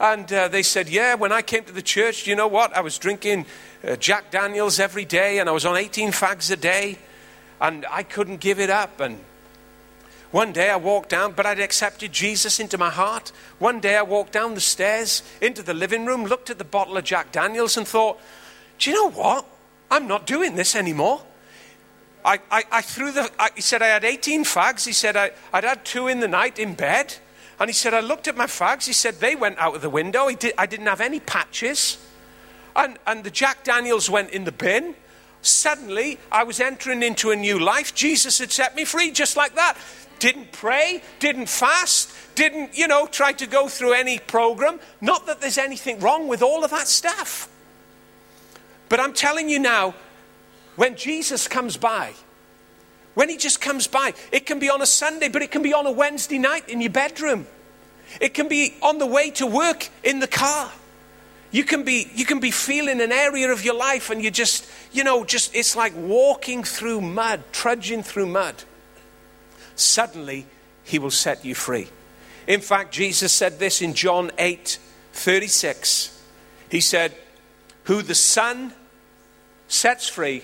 And 0.00 0.32
uh, 0.32 0.48
they 0.48 0.62
said, 0.62 0.88
Yeah, 0.88 1.16
when 1.16 1.32
I 1.32 1.42
came 1.42 1.62
to 1.64 1.72
the 1.72 1.82
church, 1.82 2.26
you 2.26 2.34
know 2.34 2.46
what? 2.46 2.74
I 2.74 2.80
was 2.80 2.96
drinking 2.96 3.44
uh, 3.86 3.96
Jack 3.96 4.30
Daniels 4.30 4.80
every 4.80 5.04
day, 5.04 5.38
and 5.38 5.50
I 5.50 5.52
was 5.52 5.66
on 5.66 5.76
18 5.76 6.12
fags 6.12 6.50
a 6.50 6.56
day, 6.56 6.96
and 7.60 7.84
I 7.90 8.04
couldn't 8.04 8.40
give 8.40 8.58
it 8.58 8.70
up. 8.70 9.00
And 9.00 9.20
one 10.30 10.54
day 10.54 10.70
I 10.70 10.76
walked 10.76 11.10
down, 11.10 11.32
but 11.32 11.44
I'd 11.44 11.60
accepted 11.60 12.10
Jesus 12.10 12.58
into 12.58 12.78
my 12.78 12.88
heart. 12.88 13.32
One 13.58 13.80
day 13.80 13.98
I 13.98 14.02
walked 14.02 14.32
down 14.32 14.54
the 14.54 14.62
stairs 14.62 15.22
into 15.42 15.62
the 15.62 15.74
living 15.74 16.06
room, 16.06 16.24
looked 16.24 16.48
at 16.48 16.56
the 16.56 16.64
bottle 16.64 16.96
of 16.96 17.04
Jack 17.04 17.32
Daniels, 17.32 17.76
and 17.76 17.86
thought, 17.86 18.18
Do 18.78 18.88
you 18.88 18.96
know 18.96 19.10
what? 19.10 19.44
I'm 19.90 20.08
not 20.08 20.26
doing 20.26 20.56
this 20.56 20.74
anymore. 20.74 21.20
I, 22.24 22.38
I, 22.50 22.64
I 22.70 22.82
threw 22.82 23.12
the, 23.12 23.30
I, 23.38 23.50
he 23.54 23.60
said 23.60 23.82
I 23.82 23.88
had 23.88 24.04
18 24.04 24.44
fags. 24.44 24.84
He 24.84 24.92
said 24.92 25.16
I, 25.16 25.32
I'd 25.52 25.64
had 25.64 25.84
two 25.84 26.08
in 26.08 26.20
the 26.20 26.28
night 26.28 26.58
in 26.58 26.74
bed. 26.74 27.16
And 27.58 27.68
he 27.68 27.74
said, 27.74 27.94
I 27.94 28.00
looked 28.00 28.26
at 28.28 28.36
my 28.36 28.46
fags. 28.46 28.86
He 28.86 28.92
said, 28.92 29.20
they 29.20 29.36
went 29.36 29.58
out 29.58 29.74
of 29.74 29.82
the 29.82 29.90
window. 29.90 30.26
He 30.28 30.36
Did, 30.36 30.54
I 30.58 30.66
didn't 30.66 30.86
have 30.86 31.00
any 31.00 31.20
patches. 31.20 31.98
And, 32.74 32.98
and 33.06 33.22
the 33.22 33.30
Jack 33.30 33.64
Daniels 33.64 34.10
went 34.10 34.30
in 34.30 34.44
the 34.44 34.52
bin. 34.52 34.94
Suddenly, 35.42 36.18
I 36.30 36.44
was 36.44 36.60
entering 36.60 37.02
into 37.02 37.30
a 37.30 37.36
new 37.36 37.58
life. 37.58 37.94
Jesus 37.94 38.38
had 38.38 38.50
set 38.50 38.74
me 38.74 38.84
free 38.84 39.10
just 39.10 39.36
like 39.36 39.54
that. 39.56 39.76
Didn't 40.18 40.52
pray, 40.52 41.02
didn't 41.18 41.48
fast, 41.48 42.12
didn't, 42.36 42.78
you 42.78 42.86
know, 42.86 43.06
try 43.06 43.32
to 43.32 43.46
go 43.46 43.66
through 43.68 43.92
any 43.92 44.20
program. 44.20 44.78
Not 45.00 45.26
that 45.26 45.40
there's 45.40 45.58
anything 45.58 45.98
wrong 45.98 46.28
with 46.28 46.42
all 46.42 46.64
of 46.64 46.70
that 46.70 46.86
stuff. 46.86 47.48
But 48.88 49.00
I'm 49.00 49.14
telling 49.14 49.48
you 49.48 49.58
now, 49.58 49.94
when 50.76 50.96
Jesus 50.96 51.48
comes 51.48 51.76
by, 51.76 52.12
when 53.14 53.28
he 53.28 53.36
just 53.36 53.60
comes 53.60 53.86
by, 53.86 54.14
it 54.30 54.46
can 54.46 54.58
be 54.58 54.70
on 54.70 54.80
a 54.80 54.86
Sunday, 54.86 55.28
but 55.28 55.42
it 55.42 55.50
can 55.50 55.62
be 55.62 55.74
on 55.74 55.86
a 55.86 55.92
Wednesday 55.92 56.38
night 56.38 56.68
in 56.68 56.80
your 56.80 56.90
bedroom. 56.90 57.46
It 58.20 58.34
can 58.34 58.48
be 58.48 58.74
on 58.82 58.98
the 58.98 59.06
way 59.06 59.30
to 59.32 59.46
work 59.46 59.88
in 60.02 60.20
the 60.20 60.26
car. 60.26 60.70
You 61.50 61.64
can 61.64 61.84
be, 61.84 62.10
you 62.14 62.24
can 62.24 62.40
be 62.40 62.50
feeling 62.50 63.00
an 63.02 63.12
area 63.12 63.52
of 63.52 63.62
your 63.62 63.74
life 63.74 64.08
and 64.08 64.22
you 64.22 64.30
just, 64.30 64.66
you 64.90 65.04
know, 65.04 65.24
just, 65.24 65.54
it's 65.54 65.76
like 65.76 65.92
walking 65.94 66.64
through 66.64 67.02
mud, 67.02 67.42
trudging 67.52 68.02
through 68.02 68.26
mud. 68.26 68.64
Suddenly, 69.74 70.46
he 70.84 70.98
will 70.98 71.10
set 71.10 71.44
you 71.44 71.54
free. 71.54 71.88
In 72.46 72.60
fact, 72.60 72.92
Jesus 72.92 73.32
said 73.32 73.58
this 73.58 73.82
in 73.82 73.94
John 73.94 74.30
8 74.38 74.78
36. 75.12 76.22
He 76.70 76.80
said, 76.80 77.14
Who 77.84 78.00
the 78.00 78.14
Son 78.14 78.72
sets 79.68 80.08
free 80.08 80.42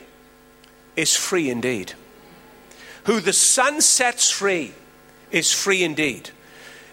is 0.99 1.15
free 1.15 1.49
indeed. 1.49 1.93
Who 3.05 3.21
the 3.21 3.33
Son 3.33 3.81
sets 3.81 4.31
free 4.31 4.73
is 5.31 5.53
free 5.53 5.85
indeed. 5.85 6.31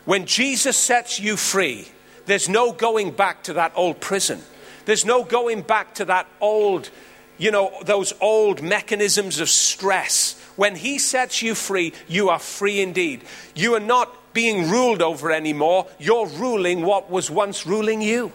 When 0.06 0.28
Jesus 0.28 0.78
sets 0.78 1.20
you 1.20 1.36
free, 1.36 1.88
there's 2.28 2.48
no 2.48 2.72
going 2.72 3.12
back 3.12 3.44
to 3.44 3.54
that 3.54 3.74
old 3.76 4.00
prison. 4.00 4.42
There's 4.86 5.06
no 5.06 5.24
going 5.24 5.64
back 5.64 5.96
to 5.96 6.06
that 6.06 6.28
old, 6.40 6.92
you 7.40 7.50
know, 7.50 7.74
those 7.84 8.14
old 8.22 8.62
mechanisms 8.62 9.40
of 9.40 9.50
stress. 9.50 10.40
When 10.56 10.76
He 10.76 11.00
sets 11.00 11.42
you 11.42 11.56
free, 11.56 11.92
you 12.08 12.30
are 12.30 12.40
free 12.40 12.82
indeed. 12.82 13.24
You 13.56 13.74
are 13.74 13.80
not 13.80 14.34
being 14.36 14.70
ruled 14.70 15.02
over 15.02 15.32
anymore. 15.32 15.88
You're 15.98 16.28
ruling 16.28 16.84
what 16.84 17.10
was 17.10 17.32
once 17.32 17.66
ruling 17.66 18.04
you 18.04 18.32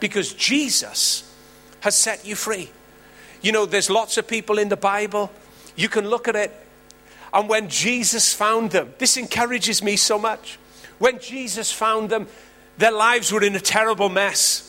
because 0.00 0.34
Jesus 0.34 1.34
has 1.80 1.96
set 1.96 2.26
you 2.26 2.34
free. 2.34 2.70
You 3.40 3.52
know, 3.52 3.66
there's 3.66 3.90
lots 3.90 4.16
of 4.18 4.26
people 4.26 4.58
in 4.58 4.68
the 4.68 4.76
Bible. 4.76 5.30
You 5.76 5.88
can 5.88 6.08
look 6.08 6.28
at 6.28 6.36
it. 6.36 6.52
And 7.32 7.48
when 7.48 7.68
Jesus 7.68 8.34
found 8.34 8.70
them, 8.70 8.94
this 8.98 9.16
encourages 9.16 9.82
me 9.82 9.96
so 9.96 10.18
much. 10.18 10.58
When 10.98 11.20
Jesus 11.20 11.70
found 11.70 12.10
them, 12.10 12.26
their 12.78 12.92
lives 12.92 13.30
were 13.30 13.42
in 13.42 13.54
a 13.54 13.60
terrible 13.60 14.08
mess. 14.08 14.64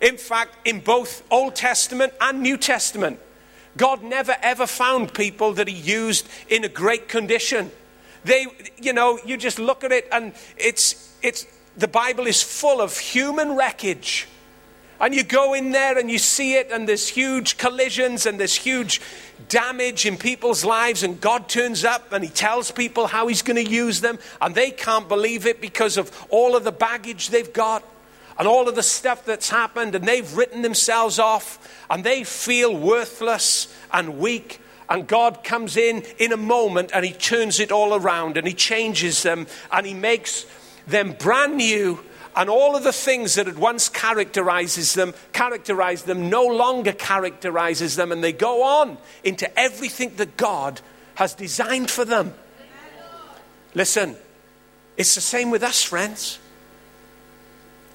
In 0.00 0.18
fact, 0.18 0.56
in 0.66 0.80
both 0.80 1.22
Old 1.30 1.56
Testament 1.56 2.12
and 2.20 2.42
New 2.42 2.56
Testament, 2.56 3.18
God 3.76 4.02
never 4.02 4.36
ever 4.42 4.66
found 4.66 5.14
people 5.14 5.52
that 5.54 5.68
He 5.68 5.74
used 5.74 6.28
in 6.48 6.64
a 6.64 6.68
great 6.68 7.08
condition. 7.08 7.70
They, 8.24 8.46
you 8.80 8.92
know, 8.92 9.18
you 9.24 9.36
just 9.36 9.58
look 9.58 9.84
at 9.84 9.92
it 9.92 10.08
and 10.12 10.34
it's, 10.56 11.14
it's, 11.22 11.46
the 11.76 11.88
Bible 11.88 12.26
is 12.26 12.42
full 12.42 12.80
of 12.80 12.98
human 12.98 13.56
wreckage 13.56 14.26
and 15.00 15.14
you 15.14 15.22
go 15.22 15.54
in 15.54 15.72
there 15.72 15.98
and 15.98 16.10
you 16.10 16.18
see 16.18 16.54
it, 16.54 16.70
and 16.70 16.88
there's 16.88 17.08
huge 17.08 17.58
collisions 17.58 18.26
and 18.26 18.40
there's 18.40 18.54
huge 18.54 19.00
damage 19.48 20.06
in 20.06 20.16
people's 20.16 20.64
lives, 20.64 21.02
and 21.02 21.20
God 21.20 21.48
turns 21.48 21.84
up 21.84 22.12
and 22.12 22.24
He 22.24 22.30
tells 22.30 22.70
people 22.70 23.06
how 23.06 23.26
He's 23.26 23.42
going 23.42 23.62
to 23.64 23.70
use 23.70 24.00
them, 24.00 24.18
and 24.40 24.54
they 24.54 24.70
can't 24.70 25.08
believe 25.08 25.46
it 25.46 25.60
because 25.60 25.96
of 25.96 26.26
all 26.30 26.56
of 26.56 26.64
the 26.64 26.72
baggage 26.72 27.28
they've 27.28 27.52
got 27.52 27.82
and 28.38 28.46
all 28.46 28.68
of 28.68 28.74
the 28.74 28.82
stuff 28.82 29.24
that's 29.24 29.48
happened, 29.48 29.94
and 29.94 30.04
they've 30.06 30.36
written 30.36 30.62
themselves 30.62 31.18
off, 31.18 31.84
and 31.88 32.04
they 32.04 32.22
feel 32.22 32.76
worthless 32.76 33.74
and 33.92 34.18
weak. 34.18 34.60
And 34.88 35.06
God 35.06 35.42
comes 35.42 35.76
in 35.76 36.04
in 36.18 36.32
a 36.32 36.36
moment 36.36 36.90
and 36.94 37.04
He 37.04 37.12
turns 37.12 37.58
it 37.60 37.72
all 37.72 37.94
around 37.94 38.36
and 38.36 38.46
He 38.46 38.54
changes 38.54 39.22
them 39.22 39.46
and 39.72 39.84
He 39.84 39.94
makes 39.94 40.46
them 40.86 41.16
brand 41.18 41.56
new 41.56 41.98
and 42.36 42.50
all 42.50 42.76
of 42.76 42.84
the 42.84 42.92
things 42.92 43.34
that 43.36 43.46
had 43.46 43.58
once 43.58 43.88
characterizes 43.88 44.92
them, 44.92 45.14
characterized 45.32 46.06
them, 46.06 46.28
no 46.28 46.44
longer 46.44 46.92
characterizes 46.92 47.96
them, 47.96 48.12
and 48.12 48.22
they 48.22 48.32
go 48.32 48.62
on 48.62 48.98
into 49.24 49.58
everything 49.58 50.14
that 50.16 50.36
God 50.36 50.82
has 51.14 51.32
designed 51.32 51.90
for 51.90 52.04
them. 52.04 52.34
Listen, 53.74 54.16
it's 54.98 55.14
the 55.14 55.22
same 55.22 55.50
with 55.50 55.62
us, 55.62 55.82
friends. 55.82 56.38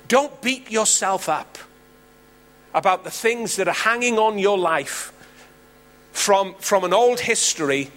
Don't 0.08 0.42
beat 0.42 0.72
yourself 0.72 1.30
up 1.30 1.60
about 2.74 3.04
the 3.04 3.12
things 3.12 3.58
that 3.58 3.68
are 3.68 3.74
hanging 3.74 4.18
on 4.18 4.40
your 4.40 4.58
life 4.58 5.14
from, 6.14 6.56
from 6.56 6.84
an 6.84 6.94
old 6.94 7.20
history. 7.20 7.92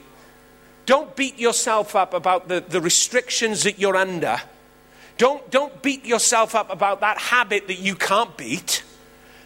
Don't 0.85 1.17
beat 1.17 1.39
yourself 1.39 1.97
up 1.97 2.13
about 2.13 2.49
the, 2.49 2.61
the 2.61 2.83
restrictions 2.83 3.63
that 3.63 3.79
you're 3.79 3.97
under 3.97 4.41
don't, 5.19 5.49
don't 5.51 5.83
beat 5.83 6.05
yourself 6.05 6.55
up 6.55 6.71
about 6.71 7.01
that 7.01 7.19
habit 7.19 7.69
that 7.69 7.79
you 7.79 7.95
can't 7.95 8.37
beat. 8.37 8.83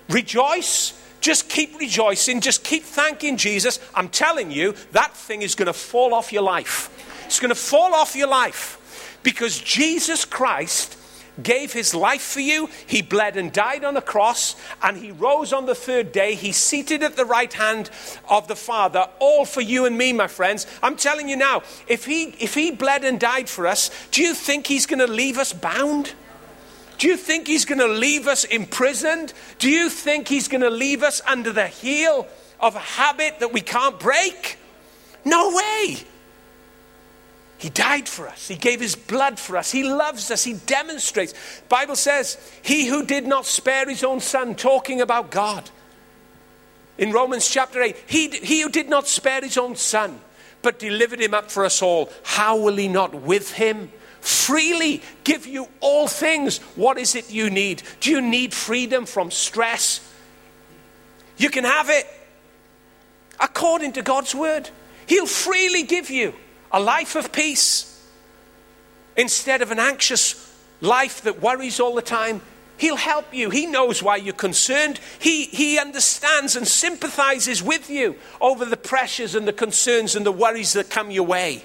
Rejoice. 0.08 0.94
Just 1.20 1.48
keep 1.48 1.78
rejoicing. 1.78 2.40
Just 2.40 2.64
keep 2.64 2.82
thanking 2.84 3.37
Jesus. 3.37 3.78
I'm 3.94 4.08
telling 4.08 4.50
you, 4.50 4.75
that 4.92 5.14
thing 5.14 5.42
is 5.42 5.54
going 5.54 5.66
to 5.66 5.72
fall 5.72 6.14
off 6.14 6.32
your 6.32 6.42
life. 6.42 6.94
It's 7.26 7.40
going 7.40 7.50
to 7.50 7.54
fall 7.54 7.94
off 7.94 8.16
your 8.16 8.28
life. 8.28 9.18
Because 9.22 9.58
Jesus 9.60 10.25
Christ 10.25 10.98
gave 11.42 11.73
his 11.73 11.95
life 11.95 12.23
for 12.23 12.40
you. 12.40 12.68
He 12.87 13.02
bled 13.02 13.37
and 13.37 13.52
died 13.52 13.85
on 13.85 13.97
a 13.97 14.02
cross, 14.02 14.57
and 14.83 14.97
he 14.97 15.11
rose 15.11 15.52
on 15.52 15.66
the 15.66 15.75
third 15.75 16.12
day. 16.12 16.35
He's 16.35 16.57
seated 16.57 17.02
at 17.02 17.16
the 17.16 17.25
right 17.25 17.52
hand 17.52 17.90
of 18.28 18.49
the 18.49 18.57
Father, 18.57 19.09
all 19.18 19.45
for 19.45 19.61
you 19.61 19.87
and 19.87 19.97
me, 19.97 20.12
my 20.12 20.28
friends. 20.28 20.66
I'm 20.83 20.97
telling 20.97 21.28
you 21.28 21.37
now, 21.37 21.62
if 21.87 22.04
he, 22.04 22.35
if 22.40 22.54
he 22.54 22.71
bled 22.71 23.04
and 23.04 23.18
died 23.18 23.49
for 23.49 23.66
us, 23.66 23.90
do 24.11 24.23
you 24.23 24.35
think 24.35 24.66
he's 24.66 24.87
going 24.87 25.00
to 25.00 25.07
leave 25.07 25.38
us 25.38 25.52
bound? 25.52 26.12
Do 26.99 27.07
you 27.07 27.16
think 27.16 27.47
he's 27.47 27.64
going 27.64 27.78
to 27.78 27.87
leave 27.87 28.26
us 28.26 28.45
imprisoned? 28.45 29.33
Do 29.59 29.71
you 29.71 29.88
think 29.88 30.26
he's 30.26 30.49
going 30.49 30.62
to 30.62 30.71
leave 30.71 31.02
us 31.02 31.23
under 31.26 31.52
the 31.52 31.68
heel 31.68 32.26
of 32.61 32.75
a 32.75 32.80
habit 32.80 33.38
that 33.38 33.52
we 33.52 33.61
can't 33.61 34.00
break? 34.00 34.59
No 35.25 35.54
way. 35.54 35.99
He 37.58 37.68
died 37.68 38.08
for 38.08 38.28
us. 38.28 38.48
He 38.48 38.54
gave 38.54 38.80
his 38.80 38.94
blood 38.94 39.38
for 39.38 39.56
us. 39.56 39.72
He 39.72 39.82
loves 39.82 40.30
us. 40.30 40.44
He 40.44 40.54
demonstrates. 40.54 41.34
Bible 41.68 41.96
says, 41.96 42.38
"He 42.62 42.86
who 42.86 43.04
did 43.04 43.26
not 43.26 43.46
spare 43.46 43.88
his 43.88 44.04
own 44.04 44.20
son," 44.20 44.54
talking 44.54 45.00
about 45.00 45.30
God. 45.30 45.68
In 46.98 47.12
Romans 47.12 47.48
chapter 47.48 47.82
8, 47.82 47.96
he, 48.06 48.28
he 48.28 48.60
who 48.62 48.68
did 48.68 48.88
not 48.88 49.06
spare 49.06 49.40
his 49.40 49.58
own 49.58 49.76
son, 49.76 50.20
but 50.62 50.78
delivered 50.78 51.20
him 51.20 51.34
up 51.34 51.50
for 51.50 51.64
us 51.64 51.80
all, 51.82 52.10
how 52.24 52.56
will 52.56 52.76
he 52.76 52.88
not 52.88 53.14
with 53.14 53.52
him 53.52 53.92
freely 54.20 55.02
give 55.22 55.46
you 55.46 55.68
all 55.80 56.08
things? 56.08 56.58
What 56.74 56.98
is 56.98 57.14
it 57.14 57.30
you 57.30 57.50
need? 57.50 57.82
Do 58.00 58.10
you 58.10 58.20
need 58.20 58.52
freedom 58.52 59.06
from 59.06 59.30
stress? 59.30 60.00
You 61.36 61.50
can 61.50 61.64
have 61.64 61.88
it 61.88 62.06
according 63.38 63.92
to 63.92 64.02
God's 64.02 64.34
word. 64.34 64.68
He'll 65.06 65.26
freely 65.26 65.84
give 65.84 66.10
you 66.10 66.34
a 66.72 66.80
life 66.80 67.16
of 67.16 67.32
peace 67.32 68.02
instead 69.16 69.62
of 69.62 69.70
an 69.70 69.78
anxious 69.78 70.56
life 70.80 71.22
that 71.22 71.40
worries 71.40 71.80
all 71.80 71.94
the 71.94 72.02
time. 72.02 72.40
He'll 72.76 72.96
help 72.96 73.34
you. 73.34 73.50
He 73.50 73.66
knows 73.66 74.02
why 74.02 74.16
you're 74.16 74.34
concerned. 74.34 75.00
He, 75.18 75.46
he 75.46 75.78
understands 75.78 76.54
and 76.54 76.66
sympathizes 76.66 77.62
with 77.62 77.90
you 77.90 78.14
over 78.40 78.64
the 78.64 78.76
pressures 78.76 79.34
and 79.34 79.48
the 79.48 79.52
concerns 79.52 80.14
and 80.14 80.25
the 80.25 80.32
worries 80.32 80.75
that 80.75 80.88
come 80.88 81.10
your 81.10 81.26
way. 81.26 81.64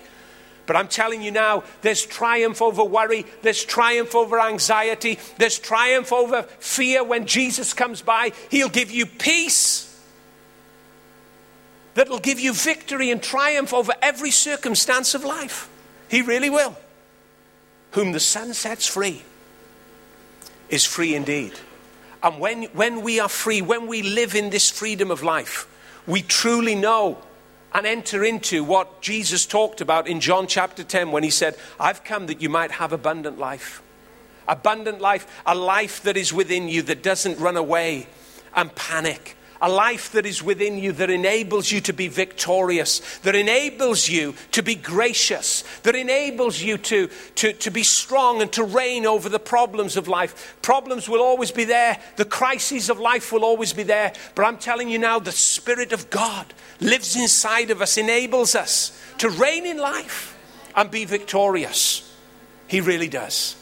But 0.65 0.75
I'm 0.75 0.87
telling 0.87 1.21
you 1.21 1.29
now, 1.29 1.63
there's 1.81 2.05
triumph 2.05 2.61
over 2.61 2.83
worry, 2.83 3.25
there's 3.41 3.63
triumph 3.63 4.15
over 4.15 4.39
anxiety, 4.39 5.19
there's 5.37 5.59
triumph 5.59 6.11
over 6.13 6.43
fear 6.59 7.03
when 7.03 7.27
Jesus 7.27 7.73
comes 7.73 8.01
by. 8.01 8.31
He'll 8.49 8.69
give 8.69 8.89
you 8.89 9.05
peace 9.05 9.92
that'll 11.93 12.19
give 12.19 12.39
you 12.39 12.53
victory 12.53 13.11
and 13.11 13.21
triumph 13.21 13.73
over 13.73 13.93
every 14.01 14.31
circumstance 14.31 15.13
of 15.13 15.23
life. 15.23 15.69
He 16.07 16.21
really 16.21 16.49
will. 16.49 16.75
Whom 17.91 18.11
the 18.11 18.19
Son 18.19 18.53
sets 18.53 18.87
free 18.87 19.23
is 20.69 20.85
free 20.85 21.15
indeed. 21.15 21.53
And 22.21 22.39
when, 22.39 22.63
when 22.73 23.01
we 23.01 23.19
are 23.19 23.29
free, 23.29 23.61
when 23.61 23.87
we 23.87 24.01
live 24.01 24.33
in 24.33 24.49
this 24.49 24.69
freedom 24.71 25.11
of 25.11 25.23
life, 25.23 25.67
we 26.07 26.21
truly 26.21 26.75
know 26.75 27.17
and 27.73 27.85
enter 27.85 28.23
into 28.23 28.63
what 28.63 29.01
Jesus 29.01 29.45
talked 29.45 29.81
about 29.81 30.07
in 30.07 30.19
John 30.19 30.47
chapter 30.47 30.83
10 30.83 31.11
when 31.11 31.23
he 31.23 31.29
said, 31.29 31.55
I've 31.79 32.03
come 32.03 32.27
that 32.27 32.41
you 32.41 32.49
might 32.49 32.71
have 32.71 32.93
abundant 32.93 33.39
life. 33.39 33.81
Abundant 34.47 35.01
life, 35.01 35.41
a 35.45 35.55
life 35.55 36.03
that 36.03 36.17
is 36.17 36.31
within 36.31 36.67
you 36.67 36.81
that 36.83 37.01
doesn't 37.01 37.39
run 37.39 37.57
away 37.57 38.07
and 38.55 38.73
panic 38.75 39.35
a 39.63 39.69
life 39.69 40.11
that 40.11 40.25
is 40.25 40.43
within 40.43 40.77
you 40.77 40.91
that 40.91 41.09
enables 41.09 41.71
you 41.71 41.79
to 41.79 41.93
be 41.93 42.09
victorious, 42.09 42.99
that 43.19 43.33
enables 43.33 44.09
you 44.09 44.35
to 44.51 44.61
be 44.61 44.75
gracious, 44.75 45.63
that 45.83 45.95
enables 45.95 46.61
you 46.61 46.77
to, 46.77 47.07
to, 47.35 47.53
to 47.53 47.71
be 47.71 47.81
strong 47.81 48.41
and 48.41 48.51
to 48.51 48.61
reign 48.61 49.05
over 49.05 49.29
the 49.29 49.39
problems 49.39 49.95
of 49.95 50.09
life. 50.09 50.57
Problems 50.61 51.07
will 51.07 51.21
always 51.21 51.49
be 51.49 51.63
there, 51.63 51.97
the 52.17 52.25
crises 52.25 52.89
of 52.89 52.99
life 52.99 53.31
will 53.31 53.45
always 53.45 53.71
be 53.71 53.83
there. 53.83 54.11
But 54.35 54.43
I'm 54.43 54.57
telling 54.57 54.89
you 54.89 54.99
now, 54.99 55.17
the 55.17 55.31
Spirit 55.31 55.93
of 55.93 56.09
God 56.09 56.53
lives 56.81 57.15
inside 57.15 57.71
of 57.71 57.81
us, 57.81 57.97
enables 57.97 58.55
us 58.55 58.91
to 59.19 59.29
reign 59.29 59.65
in 59.65 59.77
life 59.77 60.37
and 60.75 60.91
be 60.91 61.05
victorious. 61.05 62.13
He 62.67 62.81
really 62.81 63.07
does. 63.07 63.55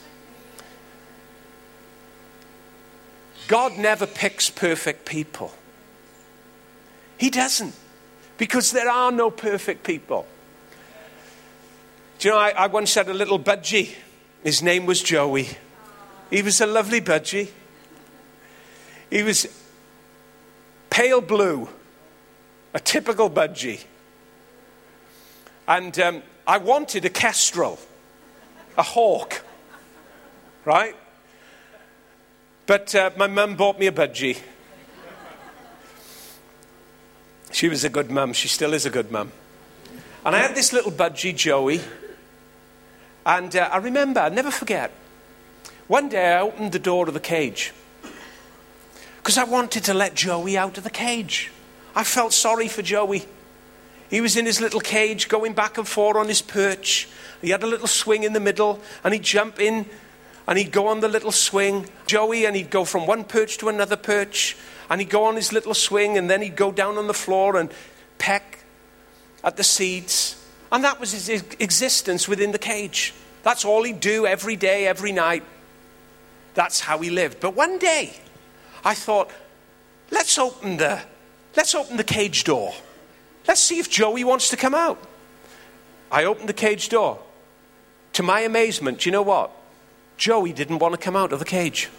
God 3.48 3.78
never 3.78 4.08
picks 4.08 4.50
perfect 4.50 5.06
people. 5.06 5.54
He 7.22 7.30
doesn't, 7.30 7.76
because 8.40 8.72
there 8.72 8.90
are 8.90 9.12
no 9.12 9.30
perfect 9.30 9.84
people. 9.84 10.26
Do 12.18 12.28
you 12.28 12.34
know, 12.34 12.40
I, 12.40 12.50
I 12.50 12.66
once 12.66 12.96
had 12.96 13.10
a 13.10 13.14
little 13.14 13.38
budgie. 13.38 13.94
His 14.44 14.64
name 14.64 14.88
was 14.88 15.04
Joey. 15.04 15.48
He 16.32 16.42
was 16.42 16.60
a 16.62 16.66
lovely 16.66 17.00
budgie. 17.00 17.50
He 19.12 19.22
was 19.22 19.46
pale 20.90 21.22
blue, 21.22 21.70
a 22.74 22.80
typical 22.80 23.30
budgie. 23.30 23.84
And 25.68 26.00
um, 26.00 26.24
I 26.48 26.58
wanted 26.58 27.06
a 27.06 27.10
kestrel, 27.12 27.78
a 28.80 28.82
hawk, 28.82 29.44
right? 30.66 30.96
But 32.66 32.96
uh, 32.96 33.12
my 33.16 33.28
mum 33.28 33.58
bought 33.58 33.78
me 33.78 33.86
a 33.86 33.92
budgie. 33.92 34.40
She 37.52 37.68
was 37.70 37.84
a 37.84 37.90
good 37.90 38.10
mum. 38.10 38.34
She 38.34 38.48
still 38.48 38.74
is 38.74 38.86
a 38.86 38.90
good 38.90 39.12
mum. 39.12 39.32
And 40.26 40.36
I 40.36 40.40
had 40.40 40.56
this 40.56 40.72
little 40.72 40.92
budgie, 40.92 41.36
Joey. 41.36 41.82
And 43.26 43.56
uh, 43.56 43.70
I 43.72 43.78
remember, 43.78 44.22
I'll 44.22 44.32
never 44.32 44.52
forget, 44.52 44.92
one 45.88 46.10
day 46.10 46.34
I 46.34 46.42
opened 46.42 46.72
the 46.72 46.80
door 46.80 47.08
of 47.08 47.14
the 47.14 47.20
cage 47.20 47.74
because 49.18 49.38
I 49.38 49.44
wanted 49.44 49.84
to 49.86 49.94
let 49.94 50.16
Joey 50.16 50.58
out 50.58 50.78
of 50.78 50.84
the 50.84 50.90
cage. 50.90 51.52
I 51.96 52.04
felt 52.04 52.34
sorry 52.34 52.68
for 52.68 52.82
Joey. 52.82 53.26
He 54.10 54.22
was 54.22 54.36
in 54.38 54.46
his 54.46 54.60
little 54.60 54.80
cage 54.80 55.28
going 55.28 55.54
back 55.54 55.78
and 55.78 55.88
forth 55.88 56.18
on 56.18 56.28
his 56.28 56.42
perch. 56.42 57.08
He 57.42 57.50
had 57.50 57.64
a 57.64 57.68
little 57.68 57.88
swing 57.88 58.24
in 58.24 58.34
the 58.34 58.40
middle 58.40 58.80
and 59.04 59.14
he'd 59.14 59.24
jump 59.24 59.60
in 59.60 59.86
and 60.52 60.58
he'd 60.58 60.74
go 60.74 60.88
on 60.88 61.00
the 61.00 61.08
little 61.08 61.32
swing, 61.32 61.88
Joey, 62.08 62.46
and 62.46 62.58
he'd 62.58 62.70
go 62.70 62.84
from 62.84 63.08
one 63.08 63.24
perch 63.24 63.58
to 63.60 63.70
another 63.70 63.96
perch 63.96 64.58
and 64.90 65.00
he'd 65.00 65.10
go 65.10 65.24
on 65.24 65.38
his 65.38 65.54
little 65.54 65.74
swing 65.74 66.18
and 66.18 66.30
then 66.30 66.42
he'd 66.42 66.58
go 66.58 66.74
down 66.74 66.98
on 66.98 67.08
the 67.08 67.14
floor 67.14 67.56
and 67.56 67.72
peck 68.18 68.60
at 69.46 69.56
the 69.56 69.64
seeds. 69.64 70.36
And 70.70 70.84
that 70.84 71.00
was 71.00 71.14
his 71.14 71.30
existence 71.58 72.28
within 72.28 72.52
the 72.52 72.60
cage. 72.60 73.14
That's 73.44 73.64
all 73.64 73.84
he'd 73.84 74.02
do 74.02 74.26
every 74.26 74.58
day, 74.58 74.88
every 74.88 75.14
night. 75.14 75.46
That's 76.54 76.82
how 76.82 77.00
he 77.00 77.10
lived. 77.10 77.40
But 77.40 77.56
one 77.56 77.80
day, 77.80 78.14
I 78.84 78.94
thought, 78.94 79.32
let's 80.10 80.38
open 80.38 80.76
the, 80.76 81.00
let's 81.56 81.74
open 81.74 81.96
the 81.96 82.04
cage 82.04 82.44
door. 82.44 82.74
Let's 83.48 83.62
see 83.62 83.80
if 83.80 83.90
Joey 83.90 84.26
wants 84.26 84.50
to 84.50 84.58
come 84.58 84.76
out. 84.76 85.02
I 86.12 86.26
opened 86.26 86.50
the 86.50 86.54
cage 86.68 86.90
door. 86.90 87.20
To 88.12 88.22
my 88.22 88.42
amazement, 88.42 89.00
do 89.00 89.08
you 89.08 89.14
know 89.14 89.22
what? 89.22 89.52
Joey 90.22 90.54
didn't 90.54 90.78
want 90.78 90.94
to 90.94 91.00
come 91.00 91.16
out 91.16 91.34
of 91.34 91.40
the 91.40 91.46
cage. 91.46 91.90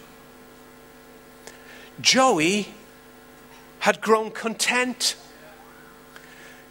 Joey 1.99 2.69
had 3.79 3.99
grown 3.99 4.31
content. 4.31 5.17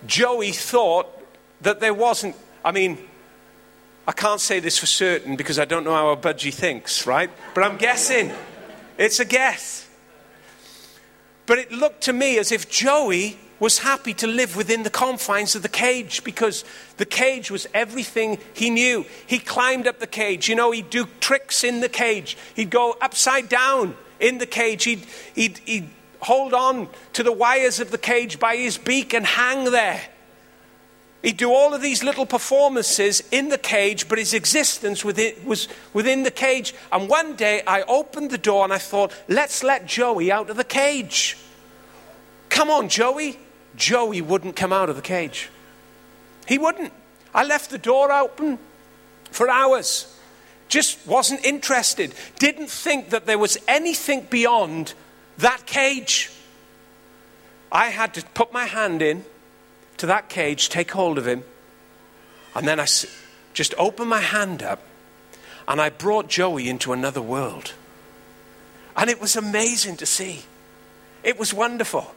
Joey 0.06 0.52
thought 0.52 1.08
that 1.60 1.78
there 1.78 1.92
wasn't, 1.92 2.36
I 2.64 2.72
mean, 2.72 2.96
I 4.08 4.12
can't 4.12 4.40
say 4.40 4.60
this 4.60 4.78
for 4.78 4.86
certain 4.86 5.36
because 5.36 5.58
I 5.58 5.66
don't 5.66 5.84
know 5.84 5.92
how 5.92 6.08
a 6.08 6.16
budgie 6.16 6.54
thinks, 6.54 7.06
right? 7.06 7.30
But 7.54 7.64
I'm 7.64 7.76
guessing. 7.76 8.32
It's 8.96 9.20
a 9.20 9.26
guess. 9.26 9.86
But 11.44 11.58
it 11.58 11.70
looked 11.70 12.00
to 12.04 12.14
me 12.14 12.38
as 12.38 12.50
if 12.50 12.70
Joey 12.70 13.38
was 13.62 13.78
happy 13.78 14.12
to 14.12 14.26
live 14.26 14.56
within 14.56 14.82
the 14.82 14.90
confines 14.90 15.54
of 15.54 15.62
the 15.62 15.68
cage 15.68 16.24
because 16.24 16.64
the 16.96 17.06
cage 17.06 17.48
was 17.48 17.64
everything 17.72 18.36
he 18.54 18.68
knew. 18.68 19.06
He 19.24 19.38
climbed 19.38 19.86
up 19.86 20.00
the 20.00 20.06
cage. 20.08 20.48
You 20.48 20.56
know, 20.56 20.72
he'd 20.72 20.90
do 20.90 21.06
tricks 21.20 21.62
in 21.62 21.78
the 21.78 21.88
cage. 21.88 22.36
He'd 22.56 22.70
go 22.70 22.96
upside 23.00 23.48
down 23.48 23.94
in 24.18 24.38
the 24.38 24.46
cage. 24.46 24.82
He'd, 24.82 25.06
he'd, 25.36 25.58
he'd 25.58 25.88
hold 26.18 26.54
on 26.54 26.88
to 27.12 27.22
the 27.22 27.30
wires 27.30 27.78
of 27.78 27.92
the 27.92 27.98
cage 27.98 28.40
by 28.40 28.56
his 28.56 28.78
beak 28.78 29.14
and 29.14 29.24
hang 29.24 29.70
there. 29.70 30.00
He'd 31.22 31.36
do 31.36 31.52
all 31.52 31.72
of 31.72 31.80
these 31.80 32.02
little 32.02 32.26
performances 32.26 33.22
in 33.30 33.48
the 33.48 33.58
cage, 33.58 34.08
but 34.08 34.18
his 34.18 34.34
existence 34.34 35.04
within, 35.04 35.34
was 35.44 35.68
within 35.92 36.24
the 36.24 36.32
cage. 36.32 36.74
And 36.90 37.08
one 37.08 37.36
day 37.36 37.62
I 37.64 37.82
opened 37.82 38.32
the 38.32 38.38
door 38.38 38.64
and 38.64 38.72
I 38.72 38.78
thought, 38.78 39.14
let's 39.28 39.62
let 39.62 39.86
Joey 39.86 40.32
out 40.32 40.50
of 40.50 40.56
the 40.56 40.64
cage. 40.64 41.36
Come 42.48 42.68
on, 42.68 42.88
Joey. 42.88 43.38
Joey 43.76 44.20
wouldn't 44.20 44.56
come 44.56 44.72
out 44.72 44.88
of 44.88 44.96
the 44.96 45.02
cage. 45.02 45.50
He 46.46 46.58
wouldn't. 46.58 46.92
I 47.34 47.44
left 47.44 47.70
the 47.70 47.78
door 47.78 48.12
open 48.12 48.58
for 49.30 49.48
hours. 49.48 50.14
Just 50.68 51.06
wasn't 51.06 51.44
interested. 51.44 52.14
Didn't 52.38 52.70
think 52.70 53.10
that 53.10 53.26
there 53.26 53.38
was 53.38 53.58
anything 53.68 54.26
beyond 54.30 54.94
that 55.38 55.66
cage. 55.66 56.30
I 57.70 57.88
had 57.88 58.14
to 58.14 58.24
put 58.34 58.52
my 58.52 58.66
hand 58.66 59.02
in 59.02 59.24
to 59.98 60.06
that 60.06 60.28
cage, 60.28 60.68
take 60.68 60.90
hold 60.90 61.16
of 61.16 61.26
him, 61.26 61.44
and 62.54 62.66
then 62.66 62.78
I 62.80 62.86
just 63.54 63.74
opened 63.78 64.10
my 64.10 64.20
hand 64.20 64.62
up 64.62 64.82
and 65.66 65.80
I 65.80 65.90
brought 65.90 66.28
Joey 66.28 66.68
into 66.68 66.92
another 66.92 67.22
world. 67.22 67.72
And 68.96 69.08
it 69.08 69.20
was 69.20 69.36
amazing 69.36 69.96
to 69.98 70.06
see. 70.06 70.42
It 71.22 71.38
was 71.38 71.54
wonderful. 71.54 72.14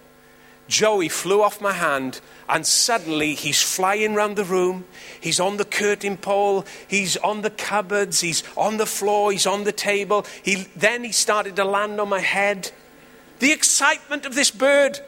Joey 0.67 1.09
flew 1.09 1.43
off 1.43 1.61
my 1.61 1.73
hand, 1.73 2.21
and 2.49 2.65
suddenly 2.65 3.35
he's 3.35 3.61
flying 3.61 4.15
around 4.15 4.35
the 4.35 4.43
room. 4.43 4.85
He's 5.19 5.39
on 5.39 5.57
the 5.57 5.65
curtain 5.65 6.17
pole, 6.17 6.65
he's 6.87 7.17
on 7.17 7.41
the 7.41 7.51
cupboards, 7.51 8.21
he's 8.21 8.43
on 8.57 8.77
the 8.77 8.85
floor, 8.87 9.31
he's 9.31 9.45
on 9.45 9.63
the 9.63 9.71
table. 9.71 10.25
He, 10.43 10.67
then 10.75 11.03
he 11.03 11.11
started 11.11 11.55
to 11.57 11.65
land 11.65 11.99
on 12.01 12.09
my 12.09 12.19
head. 12.19 12.71
The 13.39 13.51
excitement 13.51 14.25
of 14.25 14.33
this 14.33 14.49
bird, 14.49 14.99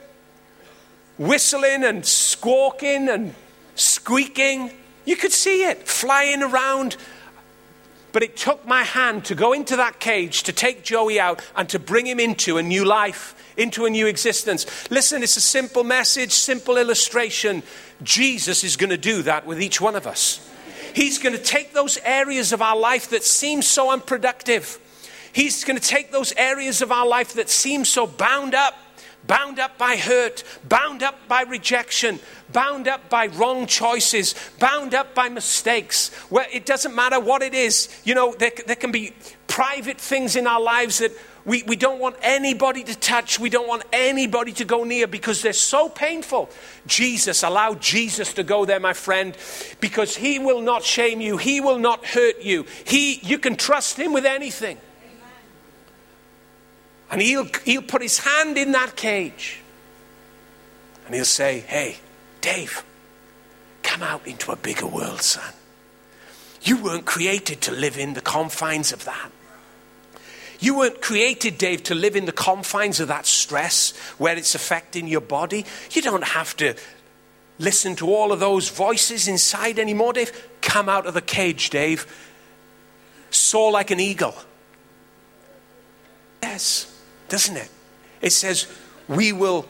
whistling 1.17 1.84
and 1.84 2.06
squawking 2.06 3.10
and 3.10 3.34
squeaking. 3.76 4.72
You 5.06 5.15
could 5.15 5.32
see 5.32 5.63
it 5.63 5.88
flying 5.88 6.43
around. 6.43 6.98
But 8.13 8.24
it 8.24 8.38
took 8.38 8.65
my 8.65 8.84
hand 8.84 9.26
to 9.26 9.36
go 9.36 9.54
into 9.54 9.76
that 9.76 10.00
cage, 10.00 10.43
to 10.43 10.54
take 10.54 10.84
Joey 10.84 11.20
out, 11.20 11.41
and 11.56 11.67
to 11.70 11.78
bring 11.78 12.08
him 12.08 12.20
into 12.20 12.58
a 12.58 12.63
new 12.63 12.86
life 12.86 13.36
into 13.58 13.86
a 13.86 13.89
new 13.89 14.08
existence. 14.08 14.65
Listen, 14.89 15.24
it's 15.24 15.38
a 15.38 15.41
simple 15.41 15.84
message, 15.84 16.32
simple 16.32 16.78
illustration. 16.78 17.63
Jesus 18.04 18.63
is 18.63 18.78
going 18.78 18.91
to 18.91 18.98
do 18.98 19.24
that 19.24 19.46
with 19.46 19.62
each 19.62 19.82
one 19.82 19.96
of 19.96 20.08
us. 20.08 20.48
He's 20.93 21.17
going 21.20 21.36
to 21.36 21.41
take 21.41 21.74
those 21.74 21.98
areas 22.04 22.54
of 22.54 22.62
our 22.62 22.78
life 22.78 23.10
that 23.10 23.24
seem 23.24 23.62
so 23.62 23.91
unproductive. 23.91 24.80
He's 25.34 25.63
going 25.63 25.80
to 25.80 25.86
take 25.86 26.12
those 26.12 26.34
areas 26.38 26.82
of 26.82 26.91
our 26.91 27.06
life 27.06 27.34
that 27.34 27.50
seem 27.50 27.86
so 27.86 28.08
bound 28.08 28.56
up, 28.56 28.76
bound 29.28 29.60
up 29.60 29.78
by 29.78 29.96
hurt, 29.98 30.43
bound 30.67 31.04
up 31.04 31.28
by 31.28 31.43
rejection, 31.43 32.20
bound 32.52 32.88
up 32.88 33.10
by 33.10 33.28
wrong 33.28 33.67
choices, 33.67 34.34
bound 34.60 34.96
up 34.96 35.13
by 35.13 35.30
mistakes, 35.30 36.10
where 36.30 36.48
it 36.52 36.65
doesn't 36.65 36.96
matter 36.96 37.20
what 37.20 37.41
it 37.41 37.54
is. 37.54 37.89
You 38.04 38.15
know, 38.15 38.34
there, 38.34 38.52
there 38.65 38.76
can 38.76 38.91
be 38.91 39.13
private 39.48 40.00
things 40.00 40.36
in 40.36 40.48
our 40.48 40.62
lives 40.62 41.00
that 41.00 41.12
we, 41.48 41.64
we 41.64 41.78
don't 41.78 42.00
want 42.00 42.18
anybody 42.22 42.84
to 42.84 42.94
touch. 42.94 43.40
We 43.40 43.50
don't 43.50 43.70
want 43.70 43.84
anybody 43.94 44.52
to 44.52 44.66
go 44.66 44.84
near 44.84 45.08
because 45.08 45.42
they're 45.42 45.54
so 45.54 45.88
painful. 45.88 46.50
Jesus, 46.86 47.42
allow 47.42 47.74
Jesus 47.76 48.34
to 48.34 48.44
go 48.44 48.66
there, 48.66 48.82
my 48.82 48.92
friend, 48.92 49.36
because 49.80 50.18
he 50.18 50.40
will 50.40 50.60
not 50.60 50.84
shame 50.84 51.22
you. 51.22 51.38
He 51.38 51.62
will 51.62 51.80
not 51.80 52.06
hurt 52.06 52.42
you. 52.42 52.66
He, 52.84 53.22
you 53.24 53.40
can 53.40 53.56
trust 53.56 53.98
him 53.98 54.12
with 54.12 54.26
anything. 54.26 54.78
And 57.10 57.22
he'll, 57.22 57.48
he'll 57.64 57.82
put 57.82 58.02
his 58.02 58.20
hand 58.20 58.58
in 58.58 58.74
that 58.74 58.98
cage 58.98 59.62
and 61.06 61.16
he'll 61.16 61.24
say, 61.24 61.60
Hey, 61.62 61.96
Dave, 62.42 62.84
come 63.84 64.04
out 64.04 64.28
into 64.28 64.52
a 64.52 64.58
bigger 64.58 64.86
world, 64.86 65.22
son. 65.22 65.54
You 66.62 66.84
weren't 66.84 67.06
created 67.06 67.62
to 67.62 67.72
live 67.72 67.98
in 67.98 68.16
the 68.16 68.22
confines 68.22 68.92
of 68.92 69.06
that. 69.06 69.32
You 70.60 70.78
weren't 70.78 71.02
created, 71.02 71.58
Dave, 71.58 71.84
to 71.84 71.96
live 71.96 72.15
in 72.15 72.26
the 72.26 72.32
confines 72.32 73.00
of 73.00 73.08
that 73.10 73.26
stress 73.26 73.96
where 74.17 74.36
it's 74.36 74.56
affecting 74.56 75.08
your 75.08 75.22
body. 75.22 75.65
You 75.91 76.02
don't 76.02 76.24
have 76.24 76.58
to 76.58 76.76
listen 77.60 77.96
to 77.98 78.08
all 78.08 78.32
of 78.32 78.39
those 78.39 78.70
voices 78.70 79.28
inside 79.28 79.80
anymore, 79.80 80.13
Dave. 80.13 80.32
Come 80.62 80.89
out 80.89 81.06
of 81.06 81.13
the 81.13 81.22
cage, 81.22 81.70
Dave. 81.70 82.06
Soar 83.30 83.72
like 83.72 83.91
an 83.91 84.00
eagle. 84.00 84.36
Yes, 86.41 87.00
doesn't 87.30 87.58
it? 87.58 87.70
It 88.22 88.32
says, 88.32 88.67
We 89.08 89.34
will 89.34 89.67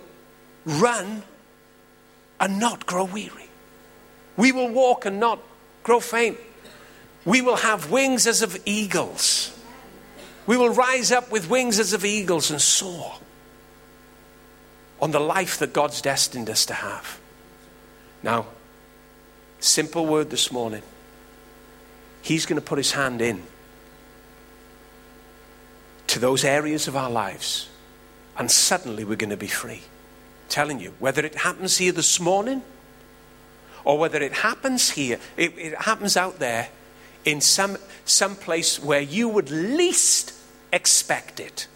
run 0.66 1.24
and 2.40 2.60
not 2.60 2.86
grow 2.86 3.06
weary. 3.06 3.50
We 4.38 4.52
will 4.52 4.70
walk 4.70 5.06
and 5.06 5.20
not 5.20 5.40
grow 5.84 6.00
faint. 6.00 6.38
We 7.26 7.42
will 7.42 7.58
have 7.58 7.92
wings 7.92 8.28
as 8.28 8.42
of 8.42 8.58
eagles. 8.66 9.57
We 10.48 10.56
will 10.56 10.70
rise 10.70 11.12
up 11.12 11.30
with 11.30 11.50
wings 11.50 11.78
as 11.78 11.92
of 11.92 12.06
eagles 12.06 12.50
and 12.50 12.62
soar 12.62 13.16
on 15.02 15.12
the 15.12 15.20
life 15.20 15.60
that 15.60 15.74
God's 15.74 16.02
destined 16.02 16.50
us 16.50 16.66
to 16.68 16.74
have. 16.74 17.20
Now, 18.24 18.48
simple 19.60 20.06
word 20.06 20.30
this 20.30 20.52
morning. 20.52 20.82
He's 22.22 22.46
going 22.46 22.60
to 22.60 22.66
put 22.66 22.78
his 22.78 22.94
hand 22.94 23.22
in 23.22 23.44
to 26.08 26.20
those 26.20 26.46
areas 26.46 26.88
of 26.88 26.96
our 26.96 27.10
lives, 27.10 27.70
and 28.38 28.50
suddenly 28.50 29.04
we're 29.04 29.18
going 29.18 29.30
to 29.30 29.38
be 29.38 29.48
free. 29.48 29.82
I'm 29.82 30.50
telling 30.50 30.80
you, 30.80 30.94
whether 31.00 31.26
it 31.26 31.36
happens 31.36 31.78
here 31.78 31.92
this 31.92 32.20
morning 32.20 32.64
or 33.84 33.98
whether 33.98 34.22
it 34.22 34.34
happens 34.34 34.92
here, 34.92 35.20
it, 35.36 35.58
it 35.58 35.76
happens 35.76 36.16
out 36.16 36.40
there 36.40 36.70
in 37.26 37.42
some, 37.42 37.78
some 38.06 38.36
place 38.36 38.82
where 38.82 39.02
you 39.02 39.28
would 39.28 39.52
least 39.52 40.34
expect 40.72 41.40
it. 41.40 41.68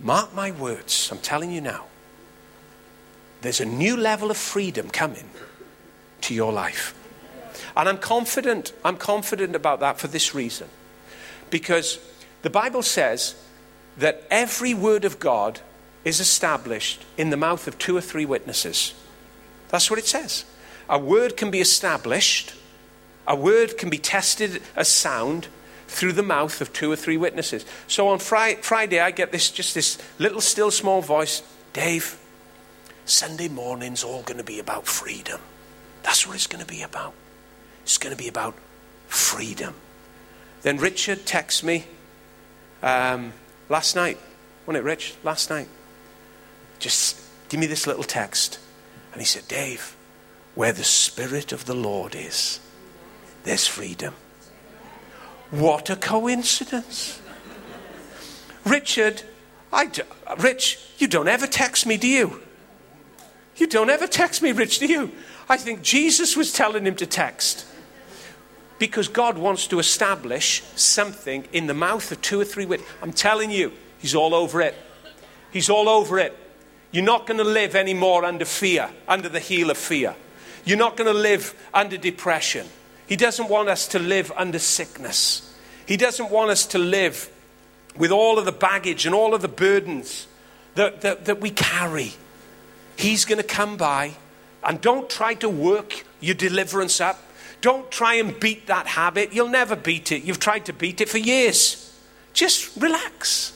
Mark 0.00 0.34
my 0.34 0.50
words, 0.50 1.08
I'm 1.10 1.18
telling 1.18 1.52
you 1.52 1.60
now. 1.60 1.84
There's 3.42 3.60
a 3.60 3.66
new 3.66 3.96
level 3.96 4.30
of 4.30 4.36
freedom 4.36 4.88
coming 4.88 5.28
to 6.22 6.34
your 6.34 6.52
life. 6.52 6.94
And 7.76 7.88
I'm 7.88 7.98
confident, 7.98 8.72
I'm 8.84 8.96
confident 8.96 9.54
about 9.54 9.80
that 9.80 9.98
for 9.98 10.08
this 10.08 10.34
reason. 10.34 10.68
Because 11.50 11.98
the 12.42 12.50
Bible 12.50 12.82
says 12.82 13.34
that 13.98 14.24
every 14.30 14.74
word 14.74 15.04
of 15.04 15.18
God 15.18 15.60
is 16.04 16.20
established 16.20 17.04
in 17.16 17.30
the 17.30 17.36
mouth 17.36 17.66
of 17.66 17.78
two 17.78 17.96
or 17.96 18.00
three 18.00 18.26
witnesses. 18.26 18.94
That's 19.68 19.90
what 19.90 19.98
it 19.98 20.06
says. 20.06 20.44
A 20.88 20.98
word 20.98 21.36
can 21.36 21.50
be 21.50 21.60
established, 21.60 22.54
a 23.26 23.34
word 23.34 23.78
can 23.78 23.88
be 23.88 23.98
tested 23.98 24.62
as 24.76 24.88
sound 24.88 25.48
through 25.86 26.12
the 26.12 26.22
mouth 26.22 26.60
of 26.60 26.72
two 26.72 26.90
or 26.90 26.96
three 26.96 27.16
witnesses. 27.16 27.64
So 27.86 28.08
on 28.08 28.18
Friday, 28.18 29.00
I 29.00 29.10
get 29.10 29.32
this 29.32 29.50
just 29.50 29.74
this 29.74 29.98
little, 30.18 30.40
still, 30.40 30.70
small 30.70 31.00
voice 31.00 31.42
Dave, 31.72 32.18
Sunday 33.04 33.48
morning's 33.48 34.04
all 34.04 34.22
going 34.22 34.38
to 34.38 34.44
be 34.44 34.58
about 34.58 34.86
freedom. 34.86 35.40
That's 36.02 36.26
what 36.26 36.36
it's 36.36 36.46
going 36.46 36.64
to 36.64 36.70
be 36.70 36.82
about. 36.82 37.12
It's 37.82 37.98
going 37.98 38.14
to 38.14 38.22
be 38.22 38.28
about 38.28 38.54
freedom. 39.08 39.74
Then 40.62 40.78
Richard 40.78 41.26
texts 41.26 41.62
me 41.62 41.84
um, 42.82 43.32
last 43.68 43.96
night. 43.96 44.18
Wasn't 44.66 44.82
it, 44.82 44.86
Rich? 44.86 45.14
Last 45.22 45.50
night. 45.50 45.68
Just 46.78 47.20
give 47.48 47.60
me 47.60 47.66
this 47.66 47.86
little 47.86 48.04
text. 48.04 48.58
And 49.12 49.20
he 49.20 49.26
said, 49.26 49.46
Dave, 49.48 49.96
where 50.54 50.72
the 50.72 50.84
Spirit 50.84 51.52
of 51.52 51.66
the 51.66 51.74
Lord 51.74 52.14
is, 52.14 52.60
there's 53.42 53.66
freedom. 53.66 54.14
What 55.50 55.90
a 55.90 55.96
coincidence. 55.96 57.20
Richard, 58.64 59.22
I 59.72 59.86
do, 59.86 60.02
Rich, 60.38 60.78
you 60.98 61.06
don't 61.06 61.28
ever 61.28 61.46
text 61.46 61.86
me, 61.86 61.96
do 61.96 62.08
you? 62.08 62.40
You 63.56 63.66
don't 63.66 63.90
ever 63.90 64.06
text 64.06 64.42
me, 64.42 64.52
Rich, 64.52 64.78
do 64.78 64.86
you? 64.86 65.12
I 65.48 65.56
think 65.56 65.82
Jesus 65.82 66.36
was 66.36 66.52
telling 66.52 66.86
him 66.86 66.96
to 66.96 67.06
text. 67.06 67.66
Because 68.78 69.06
God 69.08 69.38
wants 69.38 69.68
to 69.68 69.78
establish 69.78 70.62
something 70.74 71.46
in 71.52 71.66
the 71.66 71.74
mouth 71.74 72.10
of 72.10 72.20
two 72.20 72.40
or 72.40 72.44
three 72.44 72.66
witnesses. 72.66 72.94
I'm 73.02 73.12
telling 73.12 73.50
you, 73.50 73.72
He's 74.04 74.14
all 74.14 74.34
over 74.34 74.60
it. 74.60 74.74
He's 75.50 75.70
all 75.70 75.88
over 75.88 76.18
it. 76.18 76.36
You're 76.90 77.04
not 77.04 77.26
going 77.26 77.38
to 77.38 77.44
live 77.44 77.74
anymore 77.74 78.26
under 78.26 78.44
fear, 78.44 78.90
under 79.08 79.30
the 79.30 79.40
heel 79.40 79.70
of 79.70 79.78
fear. 79.78 80.14
You're 80.66 80.76
not 80.76 80.98
going 80.98 81.10
to 81.10 81.18
live 81.18 81.54
under 81.72 81.96
depression. 81.96 82.66
He 83.06 83.16
doesn't 83.16 83.48
want 83.48 83.68
us 83.68 83.88
to 83.88 83.98
live 83.98 84.32
under 84.34 84.58
sickness. 84.58 85.54
He 85.86 85.96
doesn't 85.96 86.30
want 86.30 86.50
us 86.50 86.66
to 86.66 86.78
live 86.78 87.30
with 87.96 88.10
all 88.10 88.38
of 88.38 88.44
the 88.44 88.52
baggage 88.52 89.06
and 89.06 89.14
all 89.14 89.34
of 89.34 89.42
the 89.42 89.48
burdens 89.48 90.26
that, 90.74 91.02
that, 91.02 91.26
that 91.26 91.40
we 91.40 91.50
carry. 91.50 92.12
He's 92.96 93.24
going 93.24 93.40
to 93.40 93.46
come 93.46 93.76
by. 93.76 94.14
And 94.62 94.80
don't 94.80 95.10
try 95.10 95.34
to 95.34 95.48
work 95.48 96.04
your 96.20 96.34
deliverance 96.34 97.00
up. 97.00 97.22
Don't 97.60 97.90
try 97.90 98.14
and 98.14 98.38
beat 98.40 98.66
that 98.68 98.86
habit. 98.86 99.32
You'll 99.32 99.48
never 99.48 99.76
beat 99.76 100.10
it. 100.10 100.22
You've 100.22 100.40
tried 100.40 100.66
to 100.66 100.72
beat 100.72 101.00
it 101.00 101.08
for 101.08 101.18
years. 101.18 101.94
Just 102.32 102.74
relax. 102.80 103.52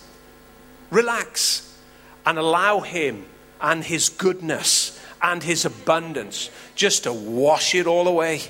Relax. 0.90 1.78
And 2.26 2.38
allow 2.38 2.80
Him 2.80 3.24
and 3.60 3.82
His 3.82 4.10
goodness 4.10 5.02
and 5.22 5.42
His 5.42 5.64
abundance 5.64 6.50
just 6.74 7.04
to 7.04 7.12
wash 7.12 7.74
it 7.74 7.86
all 7.86 8.06
away 8.06 8.42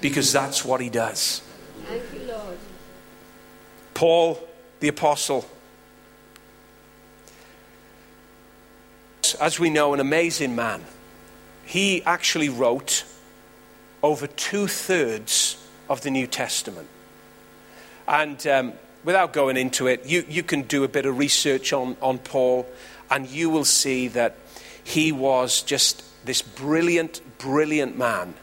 because 0.00 0.32
that's 0.32 0.64
what 0.64 0.80
he 0.80 0.90
does. 0.90 1.42
Thank 1.86 2.02
you, 2.12 2.28
Lord. 2.32 2.58
Paul 3.94 4.46
the 4.80 4.88
Apostle, 4.88 5.48
as 9.40 9.58
we 9.58 9.70
know, 9.70 9.94
an 9.94 10.00
amazing 10.00 10.54
man. 10.54 10.84
He 11.64 12.02
actually 12.04 12.48
wrote 12.48 13.04
over 14.02 14.26
two 14.26 14.68
thirds 14.68 15.56
of 15.88 16.02
the 16.02 16.10
New 16.10 16.26
Testament. 16.26 16.88
And 18.06 18.46
um, 18.46 18.72
without 19.02 19.32
going 19.32 19.56
into 19.56 19.86
it, 19.86 20.06
you, 20.06 20.24
you 20.28 20.42
can 20.42 20.62
do 20.62 20.84
a 20.84 20.88
bit 20.88 21.06
of 21.06 21.18
research 21.18 21.72
on, 21.72 21.96
on 22.00 22.18
Paul, 22.18 22.66
and 23.10 23.26
you 23.26 23.50
will 23.50 23.64
see 23.64 24.08
that 24.08 24.36
he 24.84 25.10
was 25.10 25.62
just 25.62 26.04
this 26.24 26.42
brilliant, 26.42 27.20
brilliant 27.38 27.98
man. 27.98 28.34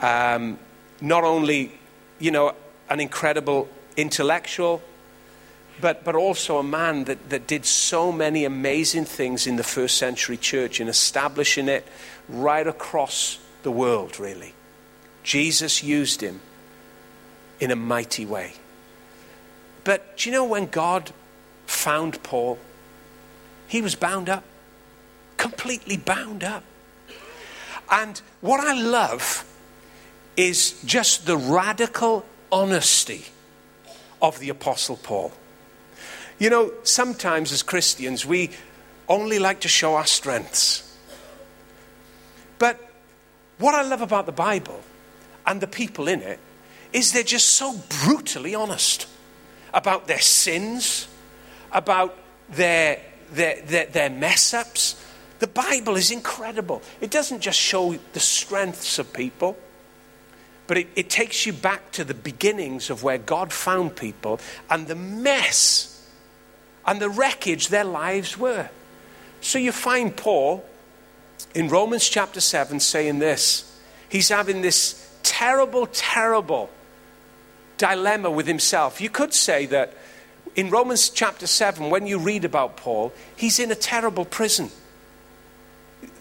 Um, 0.00 0.58
not 1.02 1.24
only, 1.24 1.72
you 2.18 2.30
know, 2.30 2.54
an 2.88 3.00
incredible 3.00 3.68
intellectual, 3.96 4.80
but, 5.80 6.04
but 6.04 6.14
also 6.14 6.58
a 6.58 6.62
man 6.62 7.04
that, 7.04 7.30
that 7.30 7.46
did 7.46 7.66
so 7.66 8.12
many 8.12 8.44
amazing 8.44 9.04
things 9.04 9.46
in 9.46 9.56
the 9.56 9.64
first 9.64 9.98
century 9.98 10.36
church 10.36 10.80
in 10.80 10.88
establishing 10.88 11.68
it 11.68 11.86
right 12.28 12.66
across 12.66 13.38
the 13.64 13.70
world, 13.70 14.20
really. 14.20 14.54
Jesus 15.24 15.82
used 15.82 16.20
him 16.20 16.40
in 17.58 17.70
a 17.70 17.76
mighty 17.76 18.24
way. 18.24 18.54
But 19.84 20.16
do 20.16 20.30
you 20.30 20.36
know 20.36 20.44
when 20.44 20.66
God 20.66 21.12
found 21.66 22.22
Paul? 22.22 22.58
He 23.66 23.82
was 23.82 23.96
bound 23.96 24.28
up, 24.28 24.44
completely 25.36 25.96
bound 25.96 26.44
up. 26.44 26.62
And 27.90 28.20
what 28.40 28.60
I 28.60 28.80
love 28.80 29.44
is 30.36 30.80
just 30.84 31.26
the 31.26 31.36
radical 31.36 32.24
honesty 32.50 33.26
of 34.20 34.38
the 34.38 34.48
Apostle 34.48 34.96
Paul. 34.96 35.32
You 36.38 36.50
know, 36.50 36.72
sometimes 36.82 37.52
as 37.52 37.62
Christians, 37.62 38.24
we 38.24 38.50
only 39.08 39.38
like 39.38 39.60
to 39.60 39.68
show 39.68 39.94
our 39.94 40.06
strengths. 40.06 40.96
But 42.58 42.80
what 43.58 43.74
I 43.74 43.82
love 43.82 44.00
about 44.00 44.26
the 44.26 44.32
Bible 44.32 44.80
and 45.46 45.60
the 45.60 45.66
people 45.66 46.08
in 46.08 46.20
it 46.20 46.38
is 46.92 47.12
they're 47.12 47.22
just 47.22 47.48
so 47.50 47.74
brutally 48.04 48.54
honest 48.54 49.06
about 49.74 50.06
their 50.06 50.20
sins, 50.20 51.08
about 51.70 52.16
their, 52.50 53.00
their, 53.32 53.62
their, 53.62 53.86
their 53.86 54.10
mess 54.10 54.54
ups. 54.54 55.02
The 55.38 55.46
Bible 55.46 55.96
is 55.96 56.10
incredible. 56.10 56.82
It 57.00 57.10
doesn't 57.10 57.40
just 57.40 57.58
show 57.58 57.96
the 58.12 58.20
strengths 58.20 58.98
of 58.98 59.12
people, 59.12 59.56
but 60.72 60.78
it, 60.78 60.88
it 60.96 61.10
takes 61.10 61.44
you 61.44 61.52
back 61.52 61.92
to 61.92 62.02
the 62.02 62.14
beginnings 62.14 62.88
of 62.88 63.02
where 63.02 63.18
God 63.18 63.52
found 63.52 63.94
people 63.94 64.40
and 64.70 64.86
the 64.86 64.94
mess 64.94 66.02
and 66.86 66.98
the 66.98 67.10
wreckage 67.10 67.68
their 67.68 67.84
lives 67.84 68.38
were. 68.38 68.70
So 69.42 69.58
you 69.58 69.70
find 69.70 70.16
Paul 70.16 70.64
in 71.54 71.68
Romans 71.68 72.08
chapter 72.08 72.40
7 72.40 72.80
saying 72.80 73.18
this. 73.18 73.70
He's 74.08 74.30
having 74.30 74.62
this 74.62 75.14
terrible, 75.22 75.88
terrible 75.88 76.70
dilemma 77.76 78.30
with 78.30 78.46
himself. 78.46 78.98
You 78.98 79.10
could 79.10 79.34
say 79.34 79.66
that 79.66 79.92
in 80.56 80.70
Romans 80.70 81.10
chapter 81.10 81.46
7, 81.46 81.90
when 81.90 82.06
you 82.06 82.18
read 82.18 82.46
about 82.46 82.78
Paul, 82.78 83.12
he's 83.36 83.58
in 83.58 83.70
a 83.70 83.74
terrible 83.74 84.24
prison. 84.24 84.70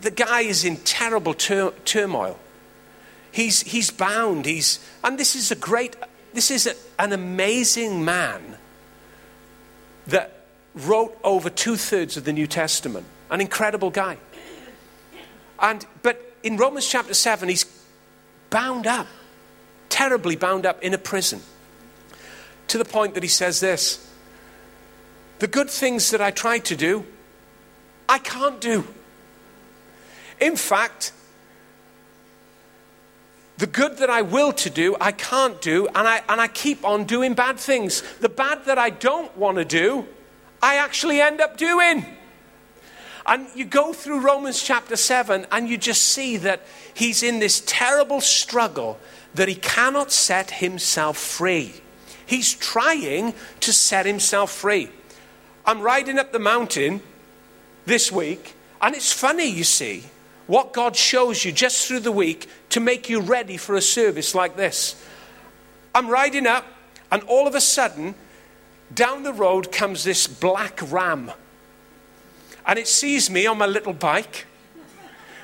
The 0.02 0.12
guy 0.12 0.42
is 0.42 0.66
in 0.66 0.76
terrible 0.76 1.36
tur- 1.36 1.74
turmoil. 1.86 2.38
He's, 3.32 3.62
he's 3.62 3.92
bound. 3.92 4.46
He's, 4.46 4.80
and 5.04 5.18
this 5.18 5.36
is 5.36 5.52
a 5.52 5.56
great, 5.56 5.96
this 6.34 6.52
is 6.52 6.68
a, 6.68 6.76
an 7.00 7.14
amazing 7.14 8.04
man 8.04 8.58
that 10.08 10.46
wrote 10.76 11.18
over 11.24 11.50
two 11.50 11.76
thirds 11.76 12.18
of 12.18 12.24
the 12.24 12.34
New 12.34 12.48
Testament. 12.48 13.06
An 13.30 13.42
incredible 13.42 13.90
guy. 13.90 14.18
And, 15.60 15.86
but 16.02 16.36
in 16.44 16.58
Romans 16.58 16.88
chapter 16.88 17.14
7, 17.14 17.48
he's 17.48 17.66
bound 18.50 18.88
up, 18.88 19.08
terribly 19.90 20.36
bound 20.36 20.66
up 20.66 20.82
in 20.84 20.94
a 20.94 20.98
prison 20.98 21.42
to 22.68 22.78
the 22.78 22.86
point 22.86 23.14
that 23.14 23.24
he 23.24 23.30
says 23.30 23.60
this 23.60 24.06
The 25.40 25.48
good 25.48 25.70
things 25.70 26.12
that 26.12 26.22
I 26.22 26.32
try 26.32 26.60
to 26.60 26.76
do, 26.76 27.06
I 28.10 28.18
can't 28.18 28.60
do. 28.60 28.88
In 30.40 30.56
fact, 30.56 31.14
the 33.62 33.68
good 33.68 34.00
that 34.00 34.10
I 34.10 34.24
will 34.24 34.54
to 34.54 34.72
do, 34.72 34.98
I 35.00 35.12
can't 35.12 35.62
do, 35.62 35.86
and 35.90 36.08
I, 36.08 36.24
and 36.28 36.42
I 36.42 36.48
keep 36.48 36.84
on 36.84 37.04
doing 37.04 37.36
bad 37.36 37.60
things. 37.60 38.02
The 38.18 38.28
bad 38.28 38.66
that 38.66 38.80
I 38.80 38.90
don't 38.90 39.38
want 39.38 39.60
to 39.60 39.66
do, 39.66 40.08
I 40.64 40.78
actually 40.78 41.22
end 41.22 41.42
up 41.42 41.58
doing. 41.58 42.04
And 43.28 43.46
you 43.54 43.66
go 43.66 43.94
through 43.94 44.22
Romans 44.22 44.64
chapter 44.64 44.96
7 44.96 45.46
and 45.52 45.70
you 45.70 45.78
just 45.78 46.02
see 46.02 46.38
that 46.38 46.66
he's 46.96 47.22
in 47.22 47.38
this 47.38 47.62
terrible 47.68 48.20
struggle 48.20 48.98
that 49.36 49.48
he 49.48 49.54
cannot 49.54 50.12
set 50.12 50.50
himself 50.50 51.20
free. 51.20 51.76
He's 52.26 52.56
trying 52.56 53.36
to 53.60 53.72
set 53.72 54.08
himself 54.08 54.52
free. 54.52 54.90
I'm 55.68 55.82
riding 55.82 56.18
up 56.18 56.32
the 56.32 56.40
mountain 56.40 57.04
this 57.86 58.12
week, 58.12 58.56
and 58.82 58.96
it's 58.96 59.14
funny, 59.14 59.46
you 59.46 59.66
see, 59.66 60.06
what 60.48 60.74
God 60.74 60.96
shows 60.96 61.46
you 61.46 61.52
just 61.52 61.88
through 61.88 62.00
the 62.00 62.12
week 62.12 62.50
to 62.72 62.80
make 62.80 63.10
you 63.10 63.22
ready 63.22 63.58
for 63.58 63.76
a 63.76 63.82
service 63.82 64.36
like 64.36 64.56
this. 64.56 65.02
I'm 65.96 66.10
riding 66.10 66.48
up, 66.48 66.66
and 67.12 67.24
all 67.24 67.48
of 67.48 67.56
a 67.56 67.62
sudden, 67.62 68.16
down 68.94 69.24
the 69.24 69.34
road 69.34 69.72
comes 69.72 70.04
this 70.04 70.28
black 70.28 70.80
ram. 70.92 71.32
And 72.66 72.78
it 72.78 72.88
sees 72.88 73.30
me 73.30 73.48
on 73.48 73.58
my 73.58 73.66
little 73.66 73.94
bike 73.94 74.46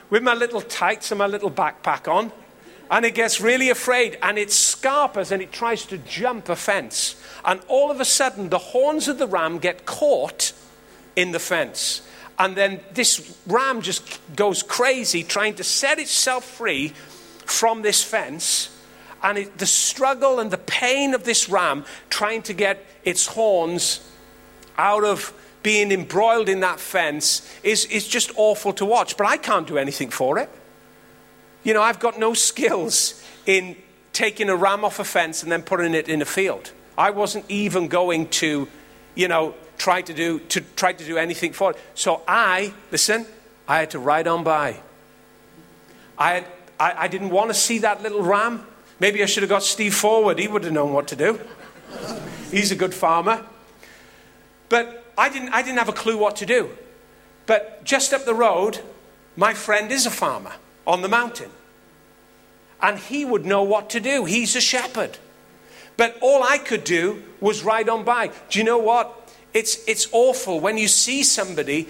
with 0.10 0.24
my 0.24 0.34
little 0.34 0.62
tights 0.62 1.12
and 1.12 1.20
my 1.20 1.28
little 1.28 1.52
backpack 1.52 2.12
on 2.12 2.32
and 2.90 3.06
it 3.06 3.14
gets 3.16 3.42
really 3.42 3.70
afraid 3.70 4.18
and 4.22 4.38
it 4.38 4.52
scarpers 4.52 5.32
and 5.32 5.42
it 5.42 5.52
tries 5.52 5.86
to 5.86 5.98
jump 6.00 6.50
a 6.50 6.56
fence. 6.56 7.16
And 7.44 7.60
all 7.68 7.92
of 7.92 8.00
a 8.00 8.06
sudden, 8.06 8.50
the 8.50 8.58
horns 8.58 9.08
of 9.08 9.18
the 9.18 9.28
ram 9.28 9.58
get 9.60 9.86
caught 9.86 10.54
in 11.16 11.32
the 11.32 11.40
fence. 11.40 12.02
And 12.40 12.56
then 12.56 12.80
this 12.94 13.38
ram 13.48 13.82
just 13.82 14.20
goes 14.36 14.64
crazy 14.64 15.24
trying 15.24 15.56
to 15.56 15.64
set 15.64 16.00
itself 16.00 16.46
free 16.46 16.94
from 17.50 17.82
this 17.82 18.04
fence. 18.04 18.70
And 19.24 19.38
it, 19.38 19.58
the 19.58 19.66
struggle 19.66 20.40
and 20.40 20.52
the 20.52 20.58
pain 20.58 21.14
of 21.14 21.24
this 21.24 21.50
ram 21.50 21.86
trying 22.10 22.44
to 22.44 22.54
get 22.54 22.86
its 23.04 23.28
horns 23.28 24.08
out 24.78 25.04
of 25.04 25.34
being 25.64 25.92
embroiled 25.92 26.50
in 26.50 26.62
that 26.62 26.80
fence 26.80 27.42
is, 27.64 27.86
is 27.86 28.08
just 28.08 28.32
awful 28.36 28.74
to 28.74 28.86
watch. 28.86 29.18
But 29.18 29.28
I 29.28 29.38
can't 29.38 29.68
do 29.68 29.78
anything 29.78 30.10
for 30.10 30.38
it. 30.38 30.50
You 31.64 31.74
know, 31.74 31.82
I've 31.82 32.00
got 32.00 32.20
no 32.20 32.34
skills 32.34 33.22
in 33.46 33.76
taking 34.14 34.50
a 34.50 34.56
ram 34.56 34.86
off 34.86 35.00
a 35.00 35.04
fence 35.04 35.44
and 35.44 35.52
then 35.52 35.64
putting 35.64 35.94
it 35.94 36.08
in 36.08 36.22
a 36.22 36.26
field. 36.26 36.72
I 36.98 37.12
wasn't 37.12 37.46
even 37.50 37.88
going 37.88 38.30
to, 38.30 38.68
you 39.16 39.28
know, 39.28 39.56
try 39.78 40.02
to 40.02 40.14
do 40.14 40.40
to 40.40 40.62
try 40.76 40.94
to 40.94 41.06
do 41.06 41.18
anything 41.18 41.54
for 41.54 41.72
it. 41.72 41.78
So 41.94 42.22
I, 42.28 42.74
listen, 42.92 43.26
I 43.68 43.80
had 43.80 43.92
to 43.92 44.00
ride 44.00 44.28
on 44.28 44.44
by. 44.44 44.80
I, 46.18 46.34
had, 46.36 46.46
I, 46.80 47.04
I 47.04 47.08
didn't 47.08 47.30
want 47.30 47.50
to 47.50 47.54
see 47.54 47.80
that 47.80 48.02
little 48.02 48.24
ram. 48.24 48.66
Maybe 49.00 49.22
I 49.22 49.26
should 49.26 49.44
have 49.44 49.50
got 49.50 49.64
Steve 49.64 49.94
forward. 49.94 50.40
He 50.40 50.48
would 50.48 50.64
have 50.64 50.74
known 50.74 50.94
what 50.94 51.08
to 51.10 51.16
do. 51.16 51.40
He's 52.52 52.72
a 52.72 52.76
good 52.76 52.94
farmer. 52.94 53.46
But 54.70 55.06
I 55.18 55.30
didn't, 55.30 55.50
I 55.50 55.62
didn't 55.62 55.78
have 55.78 55.90
a 55.90 55.94
clue 55.94 56.18
what 56.18 56.36
to 56.38 56.46
do. 56.46 56.70
But 57.46 57.84
just 57.84 58.14
up 58.14 58.26
the 58.26 58.34
road, 58.34 58.80
my 59.36 59.54
friend 59.54 59.92
is 59.92 60.06
a 60.06 60.12
farmer 60.12 60.54
on 60.86 61.02
the 61.02 61.08
mountain. 61.08 61.52
And 62.82 63.00
he 63.00 63.26
would 63.26 63.46
know 63.46 63.64
what 63.64 63.90
to 63.92 64.00
do. 64.00 64.26
He's 64.26 64.56
a 64.56 64.62
shepherd. 64.62 65.18
But 65.96 66.16
all 66.22 66.44
I 66.44 66.60
could 66.60 66.84
do 66.84 67.24
was 67.40 67.64
ride 67.64 67.90
on 67.90 68.04
by. 68.04 68.32
Do 68.50 68.60
you 68.60 68.66
know 68.66 68.78
what? 68.78 69.14
It's, 69.54 69.84
it's 69.88 70.08
awful 70.12 70.60
when 70.60 70.78
you 70.78 70.88
see 70.88 71.24
somebody, 71.24 71.88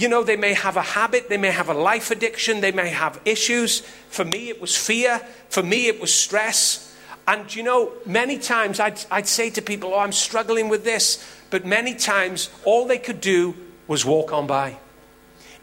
you 0.00 0.08
know, 0.08 0.22
they 0.22 0.36
may 0.36 0.54
have 0.54 0.76
a 0.76 0.82
habit, 0.82 1.28
they 1.28 1.36
may 1.36 1.50
have 1.50 1.68
a 1.68 1.74
life 1.74 2.10
addiction, 2.10 2.60
they 2.60 2.72
may 2.72 2.88
have 2.88 3.20
issues. 3.24 3.80
For 4.08 4.24
me, 4.24 4.48
it 4.48 4.60
was 4.60 4.76
fear. 4.76 5.20
For 5.48 5.62
me, 5.62 5.88
it 5.88 6.00
was 6.00 6.12
stress. 6.12 6.96
And 7.28 7.54
you 7.54 7.62
know, 7.62 7.92
many 8.06 8.38
times 8.38 8.80
I'd, 8.80 8.98
I'd 9.10 9.28
say 9.28 9.50
to 9.50 9.62
people, 9.62 9.94
Oh, 9.94 9.98
I'm 9.98 10.12
struggling 10.12 10.68
with 10.68 10.84
this. 10.84 11.24
But 11.50 11.66
many 11.66 11.94
times, 11.94 12.48
all 12.64 12.86
they 12.86 12.98
could 12.98 13.20
do 13.20 13.54
was 13.86 14.04
walk 14.04 14.32
on 14.32 14.46
by. 14.46 14.78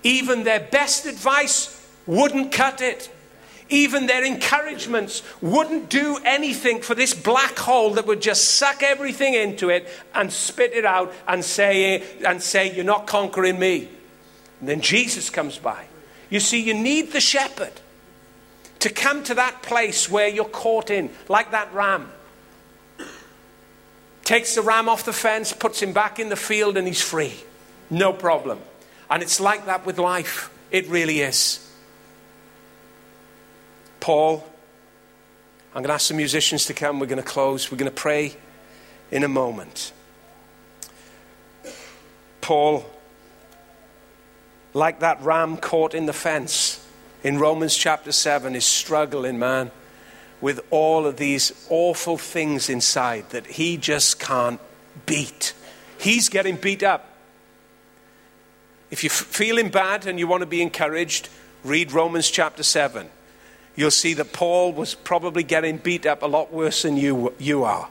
Even 0.04 0.44
their 0.44 0.60
best 0.60 1.06
advice 1.06 1.74
wouldn't 2.06 2.52
cut 2.52 2.82
it. 2.82 3.10
Even 3.70 4.06
their 4.06 4.24
encouragements 4.24 5.24
wouldn't 5.42 5.90
do 5.90 6.20
anything 6.24 6.82
for 6.82 6.96
this 6.96 7.14
black 7.14 7.58
hole 7.58 7.96
that 7.96 8.06
would 8.06 8.22
just 8.22 8.46
suck 8.46 8.84
everything 8.84 9.34
into 9.34 9.70
it 9.70 9.90
and 10.14 10.32
spit 10.32 10.74
it 10.74 10.86
out 10.86 11.14
and 11.28 11.44
say, 11.44 12.04
and 12.26 12.42
say 12.42 12.74
You're 12.74 12.86
not 12.86 13.08
conquering 13.08 13.58
me. 13.58 13.90
And 14.60 14.70
then 14.70 14.82
Jesus 14.82 15.30
comes 15.30 15.58
by. 15.58 15.86
You 16.30 16.40
see, 16.40 16.62
you 16.62 16.74
need 16.74 17.12
the 17.12 17.22
shepherd 17.22 17.74
to 18.80 18.90
come 18.90 19.24
to 19.24 19.36
that 19.36 19.62
place 19.62 20.10
where 20.10 20.28
you're 20.28 20.46
caught 20.46 20.90
in, 20.90 21.10
like 21.30 21.52
that 21.52 21.74
ram. 21.74 22.12
Takes 24.24 24.56
the 24.56 24.62
ram 24.62 24.90
off 24.90 25.06
the 25.06 25.14
fence, 25.14 25.54
puts 25.54 25.82
him 25.82 25.94
back 25.94 26.20
in 26.20 26.30
the 26.30 26.36
field, 26.36 26.78
and 26.78 26.86
he's 26.86 27.02
free. 27.02 27.34
No 27.90 28.12
problem. 28.12 28.60
And 29.10 29.24
it's 29.24 29.40
like 29.40 29.68
that 29.68 29.86
with 29.86 29.98
life. 29.98 30.50
It 30.70 30.88
really 30.88 31.22
is. 31.22 31.64
Paul. 34.00 34.46
I'm 35.74 35.84
going 35.84 35.90
to 35.90 35.94
ask 35.94 36.08
the 36.08 36.16
musicians 36.16 36.66
to 36.66 36.74
come. 36.74 37.00
We're 37.00 37.08
going 37.08 37.22
to 37.22 37.28
close. 37.28 37.72
We're 37.72 37.78
going 37.78 37.92
to 37.92 37.96
pray 37.96 38.36
in 39.12 39.24
a 39.24 39.28
moment. 39.28 39.92
Paul, 42.42 42.86
like 44.78 45.00
that 45.00 45.20
ram 45.22 45.58
caught 45.58 45.96
in 45.96 46.06
the 46.06 46.14
fence 46.14 46.86
in 47.24 47.40
Romans 47.40 47.76
chapter 47.76 48.12
7, 48.12 48.56
is 48.56 48.64
struggling, 48.64 49.40
man, 49.40 49.72
with 50.40 50.60
all 50.70 51.08
of 51.08 51.18
these 51.18 51.52
awful 51.70 52.18
things 52.18 52.70
inside 52.70 53.28
that 53.32 53.48
he 53.48 53.76
just 53.76 54.20
can't 54.20 54.60
beat. 55.08 55.54
He's 56.00 56.30
getting 56.30 56.58
beat 56.58 56.84
up. 56.84 57.10
If 58.92 59.04
you're 59.04 59.10
feeling 59.10 59.70
bad 59.70 60.06
and 60.06 60.20
you 60.20 60.28
want 60.28 60.42
to 60.42 60.48
be 60.48 60.62
encouraged, 60.62 61.28
read 61.64 61.92
Romans 61.92 62.30
chapter 62.30 62.62
7. 62.62 63.10
You'll 63.76 63.90
see 63.92 64.14
that 64.14 64.32
Paul 64.32 64.74
was 64.74 64.94
probably 64.94 65.44
getting 65.44 65.78
beat 65.78 66.06
up 66.06 66.22
a 66.22 66.28
lot 66.28 66.54
worse 66.54 66.84
than 66.84 66.98
you, 66.98 67.34
you 67.40 67.64
are. 67.64 67.90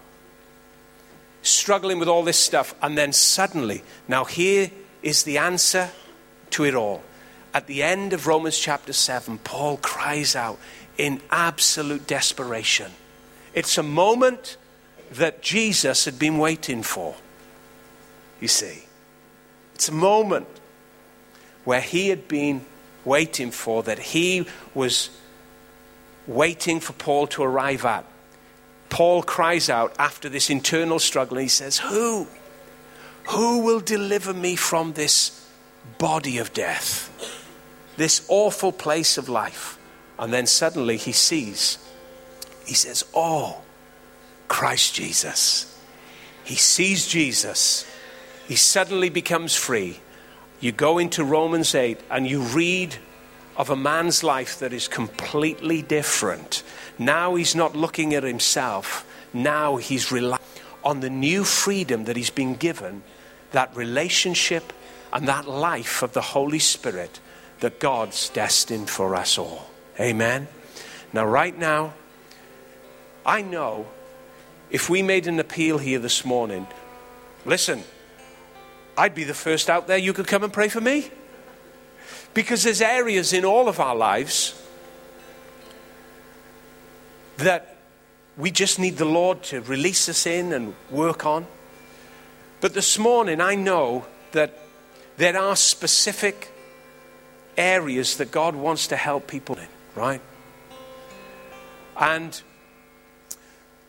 Struggling 1.42 1.98
with 1.98 2.08
all 2.08 2.22
this 2.22 2.38
stuff. 2.38 2.76
And 2.80 2.96
then 2.96 3.12
suddenly, 3.12 3.82
now 4.06 4.24
here 4.24 4.70
is 5.02 5.24
the 5.24 5.38
answer 5.38 5.90
to 6.50 6.64
it 6.64 6.74
all. 6.74 7.02
At 7.54 7.66
the 7.66 7.82
end 7.82 8.12
of 8.12 8.26
Romans 8.26 8.58
chapter 8.58 8.92
7, 8.92 9.38
Paul 9.38 9.78
cries 9.78 10.36
out 10.36 10.58
in 10.98 11.20
absolute 11.30 12.06
desperation. 12.06 12.92
It's 13.54 13.78
a 13.78 13.82
moment 13.82 14.56
that 15.12 15.42
Jesus 15.42 16.04
had 16.04 16.18
been 16.18 16.38
waiting 16.38 16.82
for. 16.82 17.14
You 18.40 18.48
see, 18.48 18.84
it's 19.74 19.88
a 19.88 19.92
moment 19.92 20.46
where 21.64 21.80
he 21.80 22.08
had 22.08 22.28
been 22.28 22.64
waiting 23.04 23.50
for, 23.50 23.82
that 23.84 23.98
he 23.98 24.46
was 24.74 25.10
waiting 26.26 26.80
for 26.80 26.92
Paul 26.92 27.26
to 27.28 27.42
arrive 27.42 27.84
at. 27.84 28.04
Paul 28.88 29.22
cries 29.22 29.68
out 29.68 29.94
after 29.98 30.28
this 30.28 30.50
internal 30.50 30.98
struggle, 30.98 31.38
he 31.38 31.48
says, 31.48 31.78
Who? 31.78 32.26
Who 33.28 33.60
will 33.60 33.80
deliver 33.80 34.32
me 34.32 34.56
from 34.56 34.92
this 34.92 35.45
body 35.98 36.38
of 36.38 36.52
death? 36.52 37.10
This 37.96 38.24
awful 38.28 38.72
place 38.72 39.18
of 39.18 39.28
life. 39.28 39.78
And 40.18 40.32
then 40.32 40.46
suddenly 40.46 40.96
he 40.96 41.12
sees, 41.12 41.78
he 42.64 42.74
says, 42.74 43.04
Oh, 43.14 43.60
Christ 44.48 44.94
Jesus. 44.94 45.72
He 46.44 46.54
sees 46.54 47.06
Jesus. 47.06 47.84
He 48.46 48.56
suddenly 48.56 49.10
becomes 49.10 49.54
free 49.54 50.00
you 50.60 50.72
go 50.72 50.98
into 50.98 51.22
Romans 51.22 51.74
8 51.74 52.00
and 52.10 52.26
you 52.26 52.40
read 52.40 52.96
of 53.56 53.70
a 53.70 53.76
man's 53.76 54.22
life 54.22 54.58
that 54.60 54.72
is 54.72 54.88
completely 54.88 55.82
different. 55.82 56.62
Now 56.98 57.34
he's 57.34 57.54
not 57.54 57.76
looking 57.76 58.14
at 58.14 58.22
himself, 58.22 59.04
now 59.32 59.76
he's 59.76 60.10
relying 60.10 60.40
on 60.82 61.00
the 61.00 61.10
new 61.10 61.44
freedom 61.44 62.04
that 62.04 62.16
he's 62.16 62.30
been 62.30 62.54
given, 62.54 63.02
that 63.52 63.74
relationship 63.76 64.72
and 65.16 65.28
that 65.28 65.48
life 65.48 66.02
of 66.02 66.12
the 66.12 66.20
Holy 66.20 66.58
Spirit 66.58 67.20
that 67.60 67.80
God's 67.80 68.28
destined 68.28 68.90
for 68.90 69.14
us 69.14 69.38
all. 69.38 69.70
Amen. 69.98 70.46
Now, 71.10 71.24
right 71.24 71.58
now, 71.58 71.94
I 73.24 73.40
know 73.40 73.86
if 74.70 74.90
we 74.90 75.00
made 75.00 75.26
an 75.26 75.40
appeal 75.40 75.78
here 75.78 75.98
this 75.98 76.26
morning, 76.26 76.66
listen, 77.46 77.82
I'd 78.98 79.14
be 79.14 79.24
the 79.24 79.32
first 79.32 79.70
out 79.70 79.86
there 79.86 79.96
you 79.96 80.12
could 80.12 80.26
come 80.26 80.44
and 80.44 80.52
pray 80.52 80.68
for 80.68 80.82
me. 80.82 81.10
Because 82.34 82.62
there's 82.64 82.82
areas 82.82 83.32
in 83.32 83.46
all 83.46 83.70
of 83.70 83.80
our 83.80 83.96
lives 83.96 84.62
that 87.38 87.78
we 88.36 88.50
just 88.50 88.78
need 88.78 88.98
the 88.98 89.06
Lord 89.06 89.42
to 89.44 89.62
release 89.62 90.10
us 90.10 90.26
in 90.26 90.52
and 90.52 90.74
work 90.90 91.24
on. 91.24 91.46
But 92.60 92.74
this 92.74 92.98
morning, 92.98 93.40
I 93.40 93.54
know 93.54 94.04
that 94.32 94.65
there 95.16 95.38
are 95.38 95.56
specific 95.56 96.50
areas 97.56 98.18
that 98.18 98.30
God 98.30 98.54
wants 98.54 98.88
to 98.88 98.96
help 98.96 99.26
people 99.26 99.56
in, 99.56 99.68
right? 99.94 100.20
And 101.98 102.40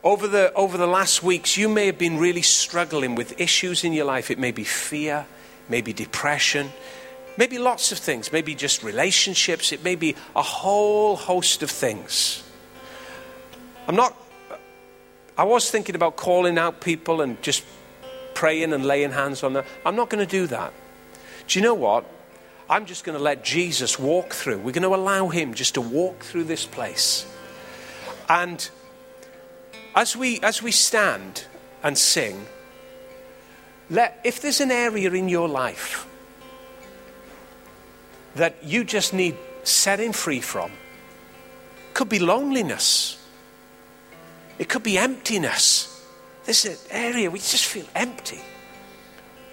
over 0.03 0.27
the, 0.27 0.53
over 0.53 0.77
the 0.77 0.87
last 0.87 1.21
weeks, 1.21 1.57
you 1.57 1.67
may 1.67 1.87
have 1.87 1.97
been 1.97 2.17
really 2.17 2.41
struggling 2.41 3.15
with 3.15 3.39
issues 3.39 3.83
in 3.83 3.91
your 3.91 4.05
life. 4.05 4.31
It 4.31 4.39
may 4.39 4.51
be 4.51 4.63
fear, 4.63 5.25
maybe 5.67 5.91
depression, 5.91 6.71
maybe 7.37 7.59
lots 7.59 7.91
of 7.91 7.97
things, 7.97 8.31
maybe 8.31 8.55
just 8.55 8.83
relationships, 8.83 9.71
it 9.71 9.83
may 9.83 9.95
be 9.95 10.15
a 10.35 10.41
whole 10.41 11.15
host 11.15 11.61
of 11.61 11.69
things. 11.69 12.43
I'm 13.87 13.95
not, 13.95 14.15
I 15.37 15.43
was 15.43 15.69
thinking 15.69 15.95
about 15.95 16.15
calling 16.15 16.57
out 16.57 16.81
people 16.81 17.21
and 17.21 17.41
just 17.41 17.63
praying 18.33 18.73
and 18.73 18.85
laying 18.85 19.11
hands 19.11 19.43
on 19.43 19.53
them. 19.53 19.65
I'm 19.85 19.95
not 19.95 20.09
going 20.09 20.25
to 20.25 20.29
do 20.31 20.47
that. 20.47 20.73
Do 21.47 21.59
you 21.59 21.63
know 21.63 21.73
what? 21.73 22.05
I'm 22.69 22.85
just 22.85 23.05
going 23.05 23.17
to 23.17 23.23
let 23.23 23.43
Jesus 23.43 23.97
walk 23.97 24.33
through. 24.33 24.57
We're 24.57 24.73
going 24.73 24.83
to 24.83 24.93
allow 24.93 25.29
him 25.29 25.53
just 25.53 25.75
to 25.75 25.81
walk 25.81 26.19
through 26.23 26.43
this 26.43 26.65
place. 26.65 27.25
And 28.27 28.69
as 29.95 30.17
we, 30.17 30.39
as 30.41 30.61
we 30.61 30.71
stand 30.71 31.45
and 31.81 31.97
sing, 31.97 32.45
let, 33.89 34.19
if 34.25 34.41
there's 34.41 34.59
an 34.59 34.71
area 34.71 35.09
in 35.11 35.29
your 35.29 35.47
life 35.47 36.05
that 38.35 38.61
you 38.61 38.83
just 38.83 39.13
need 39.13 39.37
setting 39.63 40.11
free 40.11 40.41
from, 40.41 40.71
could 41.93 42.09
be 42.09 42.19
loneliness, 42.19 43.17
it 44.59 44.67
could 44.67 44.83
be 44.83 44.97
emptiness. 44.97 46.05
There's 46.43 46.65
an 46.65 46.77
area 46.91 47.31
we 47.31 47.39
just 47.39 47.65
feel 47.65 47.85
empty. 47.95 48.41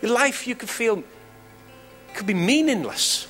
Your 0.02 0.12
life, 0.12 0.46
you 0.46 0.54
could 0.54 0.68
feel, 0.68 1.02
could 2.14 2.26
be 2.26 2.34
meaningless. 2.34 3.28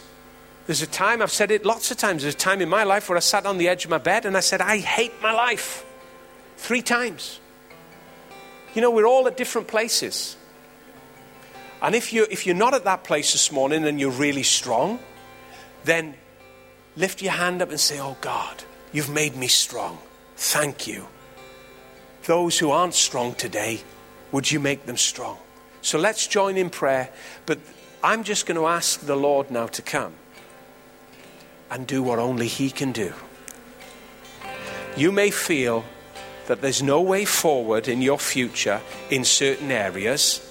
There's 0.66 0.82
a 0.82 0.86
time, 0.86 1.20
I've 1.20 1.30
said 1.30 1.50
it 1.50 1.64
lots 1.64 1.90
of 1.90 1.98
times, 1.98 2.22
there's 2.22 2.34
a 2.34 2.38
time 2.38 2.62
in 2.62 2.68
my 2.68 2.84
life 2.84 3.08
where 3.08 3.16
I 3.16 3.20
sat 3.20 3.44
on 3.44 3.58
the 3.58 3.68
edge 3.68 3.84
of 3.84 3.90
my 3.90 3.98
bed 3.98 4.24
and 4.24 4.36
I 4.36 4.40
said, 4.40 4.60
I 4.60 4.78
hate 4.78 5.12
my 5.22 5.32
life. 5.32 5.84
Three 6.56 6.82
times. 6.82 7.40
You 8.74 8.80
know, 8.80 8.90
we're 8.90 9.06
all 9.06 9.26
at 9.26 9.36
different 9.36 9.68
places. 9.68 10.36
And 11.82 11.94
if 11.94 12.12
you're, 12.12 12.26
if 12.30 12.46
you're 12.46 12.56
not 12.56 12.72
at 12.72 12.84
that 12.84 13.04
place 13.04 13.32
this 13.32 13.52
morning 13.52 13.84
and 13.84 14.00
you're 14.00 14.10
really 14.10 14.42
strong, 14.42 14.98
then 15.84 16.14
lift 16.96 17.20
your 17.20 17.32
hand 17.32 17.60
up 17.60 17.68
and 17.70 17.78
say, 17.78 18.00
Oh 18.00 18.16
God, 18.22 18.64
you've 18.92 19.10
made 19.10 19.36
me 19.36 19.48
strong. 19.48 19.98
Thank 20.36 20.86
you. 20.86 21.06
Those 22.24 22.58
who 22.58 22.70
aren't 22.70 22.94
strong 22.94 23.34
today, 23.34 23.82
would 24.32 24.50
you 24.50 24.60
make 24.60 24.86
them 24.86 24.96
strong? 24.96 25.36
So 25.82 25.98
let's 25.98 26.26
join 26.26 26.56
in 26.56 26.70
prayer. 26.70 27.10
But 27.44 27.58
I'm 28.04 28.22
just 28.22 28.44
going 28.44 28.58
to 28.58 28.66
ask 28.66 29.00
the 29.00 29.16
Lord 29.16 29.50
now 29.50 29.66
to 29.68 29.80
come 29.80 30.12
and 31.70 31.86
do 31.86 32.02
what 32.02 32.18
only 32.18 32.48
He 32.48 32.70
can 32.70 32.92
do. 32.92 33.14
You 34.94 35.10
may 35.10 35.30
feel 35.30 35.86
that 36.46 36.60
there's 36.60 36.82
no 36.82 37.00
way 37.00 37.24
forward 37.24 37.88
in 37.88 38.02
your 38.02 38.18
future 38.18 38.82
in 39.08 39.24
certain 39.24 39.70
areas. 39.70 40.46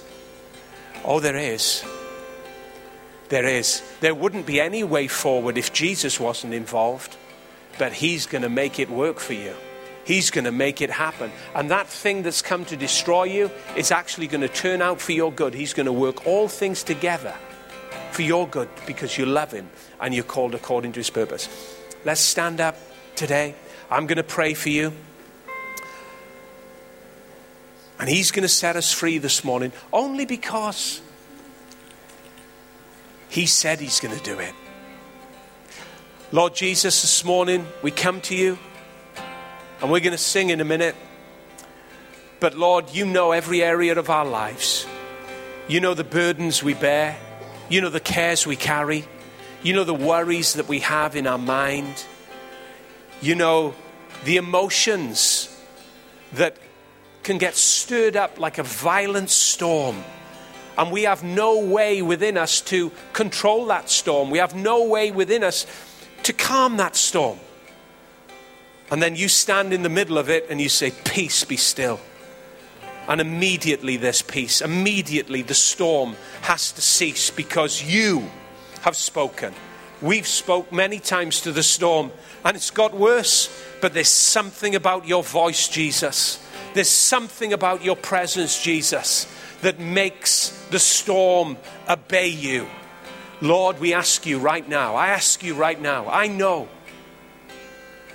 Oh, 1.04 1.20
there 1.20 1.36
is. 1.36 1.84
There 3.28 3.46
is. 3.46 3.84
There 4.00 4.16
wouldn't 4.16 4.46
be 4.46 4.60
any 4.60 4.82
way 4.82 5.06
forward 5.06 5.56
if 5.56 5.72
Jesus 5.72 6.18
wasn't 6.18 6.54
involved, 6.54 7.16
but 7.78 7.92
He's 7.92 8.26
going 8.26 8.42
to 8.42 8.48
make 8.48 8.80
it 8.80 8.90
work 8.90 9.20
for 9.20 9.34
you. 9.34 9.54
He's 10.04 10.30
going 10.30 10.44
to 10.44 10.52
make 10.52 10.80
it 10.80 10.90
happen. 10.90 11.32
And 11.54 11.70
that 11.70 11.88
thing 11.88 12.22
that's 12.22 12.42
come 12.42 12.64
to 12.66 12.76
destroy 12.76 13.24
you 13.24 13.50
is 13.76 13.90
actually 13.90 14.26
going 14.26 14.42
to 14.42 14.48
turn 14.48 14.82
out 14.82 15.00
for 15.00 15.12
your 15.12 15.32
good. 15.32 15.54
He's 15.54 15.72
going 15.72 15.86
to 15.86 15.92
work 15.92 16.26
all 16.26 16.48
things 16.48 16.82
together 16.82 17.34
for 18.12 18.22
your 18.22 18.46
good 18.46 18.68
because 18.86 19.16
you 19.16 19.26
love 19.26 19.50
Him 19.50 19.68
and 20.00 20.14
you're 20.14 20.24
called 20.24 20.54
according 20.54 20.92
to 20.92 21.00
His 21.00 21.10
purpose. 21.10 21.48
Let's 22.04 22.20
stand 22.20 22.60
up 22.60 22.76
today. 23.16 23.54
I'm 23.90 24.06
going 24.06 24.18
to 24.18 24.22
pray 24.22 24.54
for 24.54 24.68
you. 24.68 24.92
And 27.98 28.08
He's 28.08 28.30
going 28.30 28.42
to 28.42 28.48
set 28.48 28.76
us 28.76 28.92
free 28.92 29.18
this 29.18 29.42
morning 29.42 29.72
only 29.92 30.26
because 30.26 31.00
He 33.28 33.46
said 33.46 33.80
He's 33.80 34.00
going 34.00 34.16
to 34.16 34.22
do 34.22 34.38
it. 34.38 34.52
Lord 36.30 36.54
Jesus, 36.54 37.00
this 37.02 37.24
morning 37.24 37.66
we 37.82 37.90
come 37.90 38.20
to 38.22 38.36
you 38.36 38.58
and 39.84 39.92
we're 39.92 40.00
going 40.00 40.12
to 40.12 40.16
sing 40.16 40.48
in 40.48 40.62
a 40.62 40.64
minute. 40.64 40.94
But 42.40 42.56
Lord, 42.56 42.94
you 42.94 43.04
know 43.04 43.32
every 43.32 43.62
area 43.62 43.94
of 43.98 44.08
our 44.08 44.24
lives. 44.24 44.86
You 45.68 45.78
know 45.78 45.92
the 45.92 46.02
burdens 46.02 46.62
we 46.62 46.72
bear. 46.72 47.18
You 47.68 47.82
know 47.82 47.90
the 47.90 48.00
cares 48.00 48.46
we 48.46 48.56
carry. 48.56 49.04
You 49.62 49.74
know 49.74 49.84
the 49.84 49.92
worries 49.92 50.54
that 50.54 50.68
we 50.68 50.78
have 50.78 51.16
in 51.16 51.26
our 51.26 51.36
mind. 51.36 52.02
You 53.20 53.34
know 53.34 53.74
the 54.24 54.38
emotions 54.38 55.54
that 56.32 56.56
can 57.22 57.36
get 57.36 57.54
stirred 57.54 58.16
up 58.16 58.40
like 58.40 58.56
a 58.56 58.62
violent 58.62 59.28
storm. 59.28 60.02
And 60.78 60.92
we 60.92 61.02
have 61.02 61.22
no 61.22 61.60
way 61.60 62.00
within 62.00 62.38
us 62.38 62.62
to 62.62 62.90
control 63.12 63.66
that 63.66 63.90
storm. 63.90 64.30
We 64.30 64.38
have 64.38 64.54
no 64.54 64.86
way 64.88 65.10
within 65.10 65.44
us 65.44 65.66
to 66.22 66.32
calm 66.32 66.78
that 66.78 66.96
storm. 66.96 67.38
And 68.94 69.02
then 69.02 69.16
you 69.16 69.26
stand 69.26 69.72
in 69.72 69.82
the 69.82 69.88
middle 69.88 70.18
of 70.18 70.30
it 70.30 70.46
and 70.50 70.60
you 70.60 70.68
say, 70.68 70.92
Peace, 71.04 71.42
be 71.42 71.56
still. 71.56 71.98
And 73.08 73.20
immediately 73.20 73.96
there's 73.96 74.22
peace. 74.22 74.60
Immediately 74.60 75.42
the 75.42 75.52
storm 75.52 76.14
has 76.42 76.70
to 76.70 76.80
cease 76.80 77.28
because 77.28 77.82
you 77.82 78.30
have 78.82 78.94
spoken. 78.94 79.52
We've 80.00 80.28
spoke 80.28 80.70
many 80.70 81.00
times 81.00 81.40
to 81.40 81.50
the 81.50 81.64
storm 81.64 82.12
and 82.44 82.56
it's 82.56 82.70
got 82.70 82.94
worse. 82.94 83.50
But 83.80 83.94
there's 83.94 84.06
something 84.06 84.76
about 84.76 85.08
your 85.08 85.24
voice, 85.24 85.66
Jesus. 85.66 86.38
There's 86.74 86.88
something 86.88 87.52
about 87.52 87.82
your 87.82 87.96
presence, 87.96 88.62
Jesus, 88.62 89.26
that 89.62 89.80
makes 89.80 90.50
the 90.70 90.78
storm 90.78 91.56
obey 91.90 92.28
you. 92.28 92.68
Lord, 93.40 93.80
we 93.80 93.92
ask 93.92 94.24
you 94.24 94.38
right 94.38 94.68
now, 94.68 94.94
I 94.94 95.08
ask 95.08 95.42
you 95.42 95.56
right 95.56 95.80
now, 95.80 96.08
I 96.08 96.28
know 96.28 96.68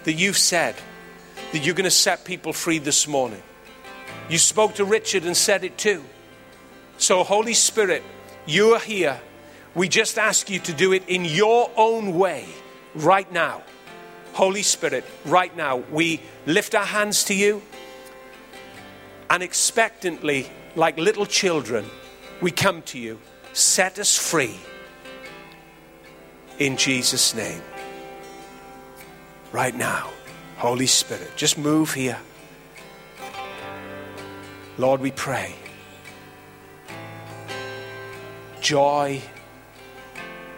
that 0.03 0.13
you've 0.13 0.37
said 0.37 0.75
that 1.51 1.59
you're 1.59 1.75
going 1.75 1.85
to 1.85 1.91
set 1.91 2.25
people 2.25 2.53
free 2.53 2.79
this 2.79 3.07
morning. 3.07 3.41
You 4.29 4.37
spoke 4.37 4.75
to 4.75 4.85
Richard 4.85 5.23
and 5.23 5.35
said 5.35 5.63
it 5.63 5.77
too. 5.77 6.03
So, 6.97 7.23
Holy 7.23 7.53
Spirit, 7.53 8.03
you 8.45 8.73
are 8.75 8.79
here. 8.79 9.19
We 9.75 9.87
just 9.87 10.17
ask 10.17 10.49
you 10.49 10.59
to 10.59 10.73
do 10.73 10.93
it 10.93 11.03
in 11.07 11.25
your 11.25 11.71
own 11.75 12.17
way 12.17 12.45
right 12.95 13.31
now. 13.31 13.63
Holy 14.33 14.63
Spirit, 14.63 15.05
right 15.25 15.55
now, 15.55 15.77
we 15.77 16.21
lift 16.45 16.75
our 16.75 16.85
hands 16.85 17.23
to 17.25 17.33
you 17.33 17.61
and 19.29 19.43
expectantly, 19.43 20.49
like 20.75 20.97
little 20.97 21.25
children, 21.25 21.85
we 22.41 22.51
come 22.51 22.81
to 22.83 22.99
you. 22.99 23.19
Set 23.53 23.99
us 23.99 24.17
free 24.17 24.57
in 26.57 26.77
Jesus' 26.77 27.33
name. 27.33 27.61
Right 29.51 29.75
now, 29.75 30.09
Holy 30.57 30.87
Spirit, 30.87 31.31
just 31.35 31.57
move 31.57 31.93
here. 31.93 32.17
Lord, 34.77 35.01
we 35.01 35.11
pray. 35.11 35.55
Joy. 38.61 39.21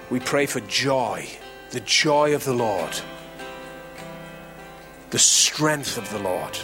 We 0.09 0.19
pray 0.19 0.45
for 0.45 0.59
joy, 0.59 1.25
the 1.69 1.79
joy 1.79 2.35
of 2.35 2.43
the 2.43 2.53
Lord, 2.53 2.99
the 5.11 5.19
strength 5.19 5.97
of 5.97 6.09
the 6.11 6.19
Lord, 6.19 6.59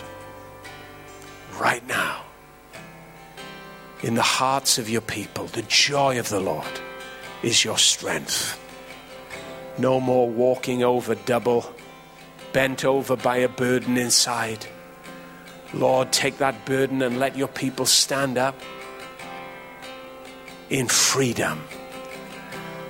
right 1.57 1.87
now, 1.87 2.25
in 4.03 4.15
the 4.15 4.21
hearts 4.21 4.77
of 4.77 4.89
your 4.89 4.99
people. 4.99 5.45
The 5.45 5.61
joy 5.61 6.19
of 6.19 6.27
the 6.27 6.41
Lord 6.41 6.81
is 7.41 7.63
your 7.63 7.77
strength. 7.77 8.59
No 9.77 10.01
more 10.01 10.29
walking 10.29 10.83
over 10.83 11.15
double, 11.15 11.73
bent 12.53 12.85
over 12.85 13.15
by 13.15 13.37
a 13.37 13.49
burden 13.49 13.97
inside. 13.97 14.65
Lord, 15.73 16.11
take 16.11 16.37
that 16.37 16.65
burden 16.65 17.01
and 17.01 17.19
let 17.19 17.37
your 17.37 17.47
people 17.47 17.85
stand 17.85 18.37
up 18.37 18.55
in 20.69 20.87
freedom. 20.87 21.63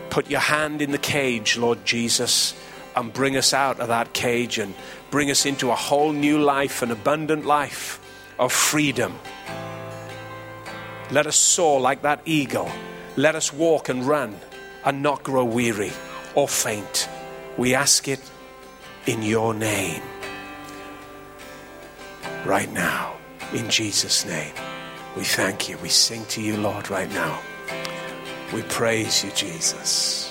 Put 0.09 0.29
your 0.29 0.39
hand 0.39 0.81
in 0.81 0.91
the 0.91 0.97
cage, 0.97 1.57
Lord 1.57 1.85
Jesus, 1.85 2.53
and 2.95 3.13
bring 3.13 3.37
us 3.37 3.53
out 3.53 3.79
of 3.79 3.89
that 3.89 4.13
cage 4.13 4.57
and 4.57 4.73
bring 5.11 5.29
us 5.29 5.45
into 5.45 5.71
a 5.71 5.75
whole 5.75 6.11
new 6.11 6.39
life, 6.39 6.81
an 6.81 6.91
abundant 6.91 7.45
life 7.45 7.99
of 8.39 8.51
freedom. 8.51 9.19
Let 11.11 11.27
us 11.27 11.35
soar 11.35 11.79
like 11.79 12.01
that 12.01 12.21
eagle. 12.25 12.69
Let 13.15 13.35
us 13.35 13.53
walk 13.53 13.89
and 13.89 14.03
run 14.03 14.39
and 14.83 15.01
not 15.01 15.23
grow 15.23 15.45
weary 15.45 15.91
or 16.35 16.47
faint. 16.47 17.07
We 17.57 17.73
ask 17.73 18.07
it 18.07 18.19
in 19.07 19.23
your 19.23 19.53
name. 19.53 20.01
Right 22.45 22.71
now, 22.73 23.15
in 23.53 23.69
Jesus' 23.69 24.25
name. 24.25 24.53
We 25.15 25.23
thank 25.23 25.69
you. 25.69 25.77
We 25.77 25.89
sing 25.89 26.25
to 26.25 26.41
you, 26.41 26.57
Lord, 26.57 26.89
right 26.89 27.09
now. 27.13 27.39
We 28.53 28.61
praise 28.63 29.23
you, 29.23 29.31
Jesus. 29.31 30.26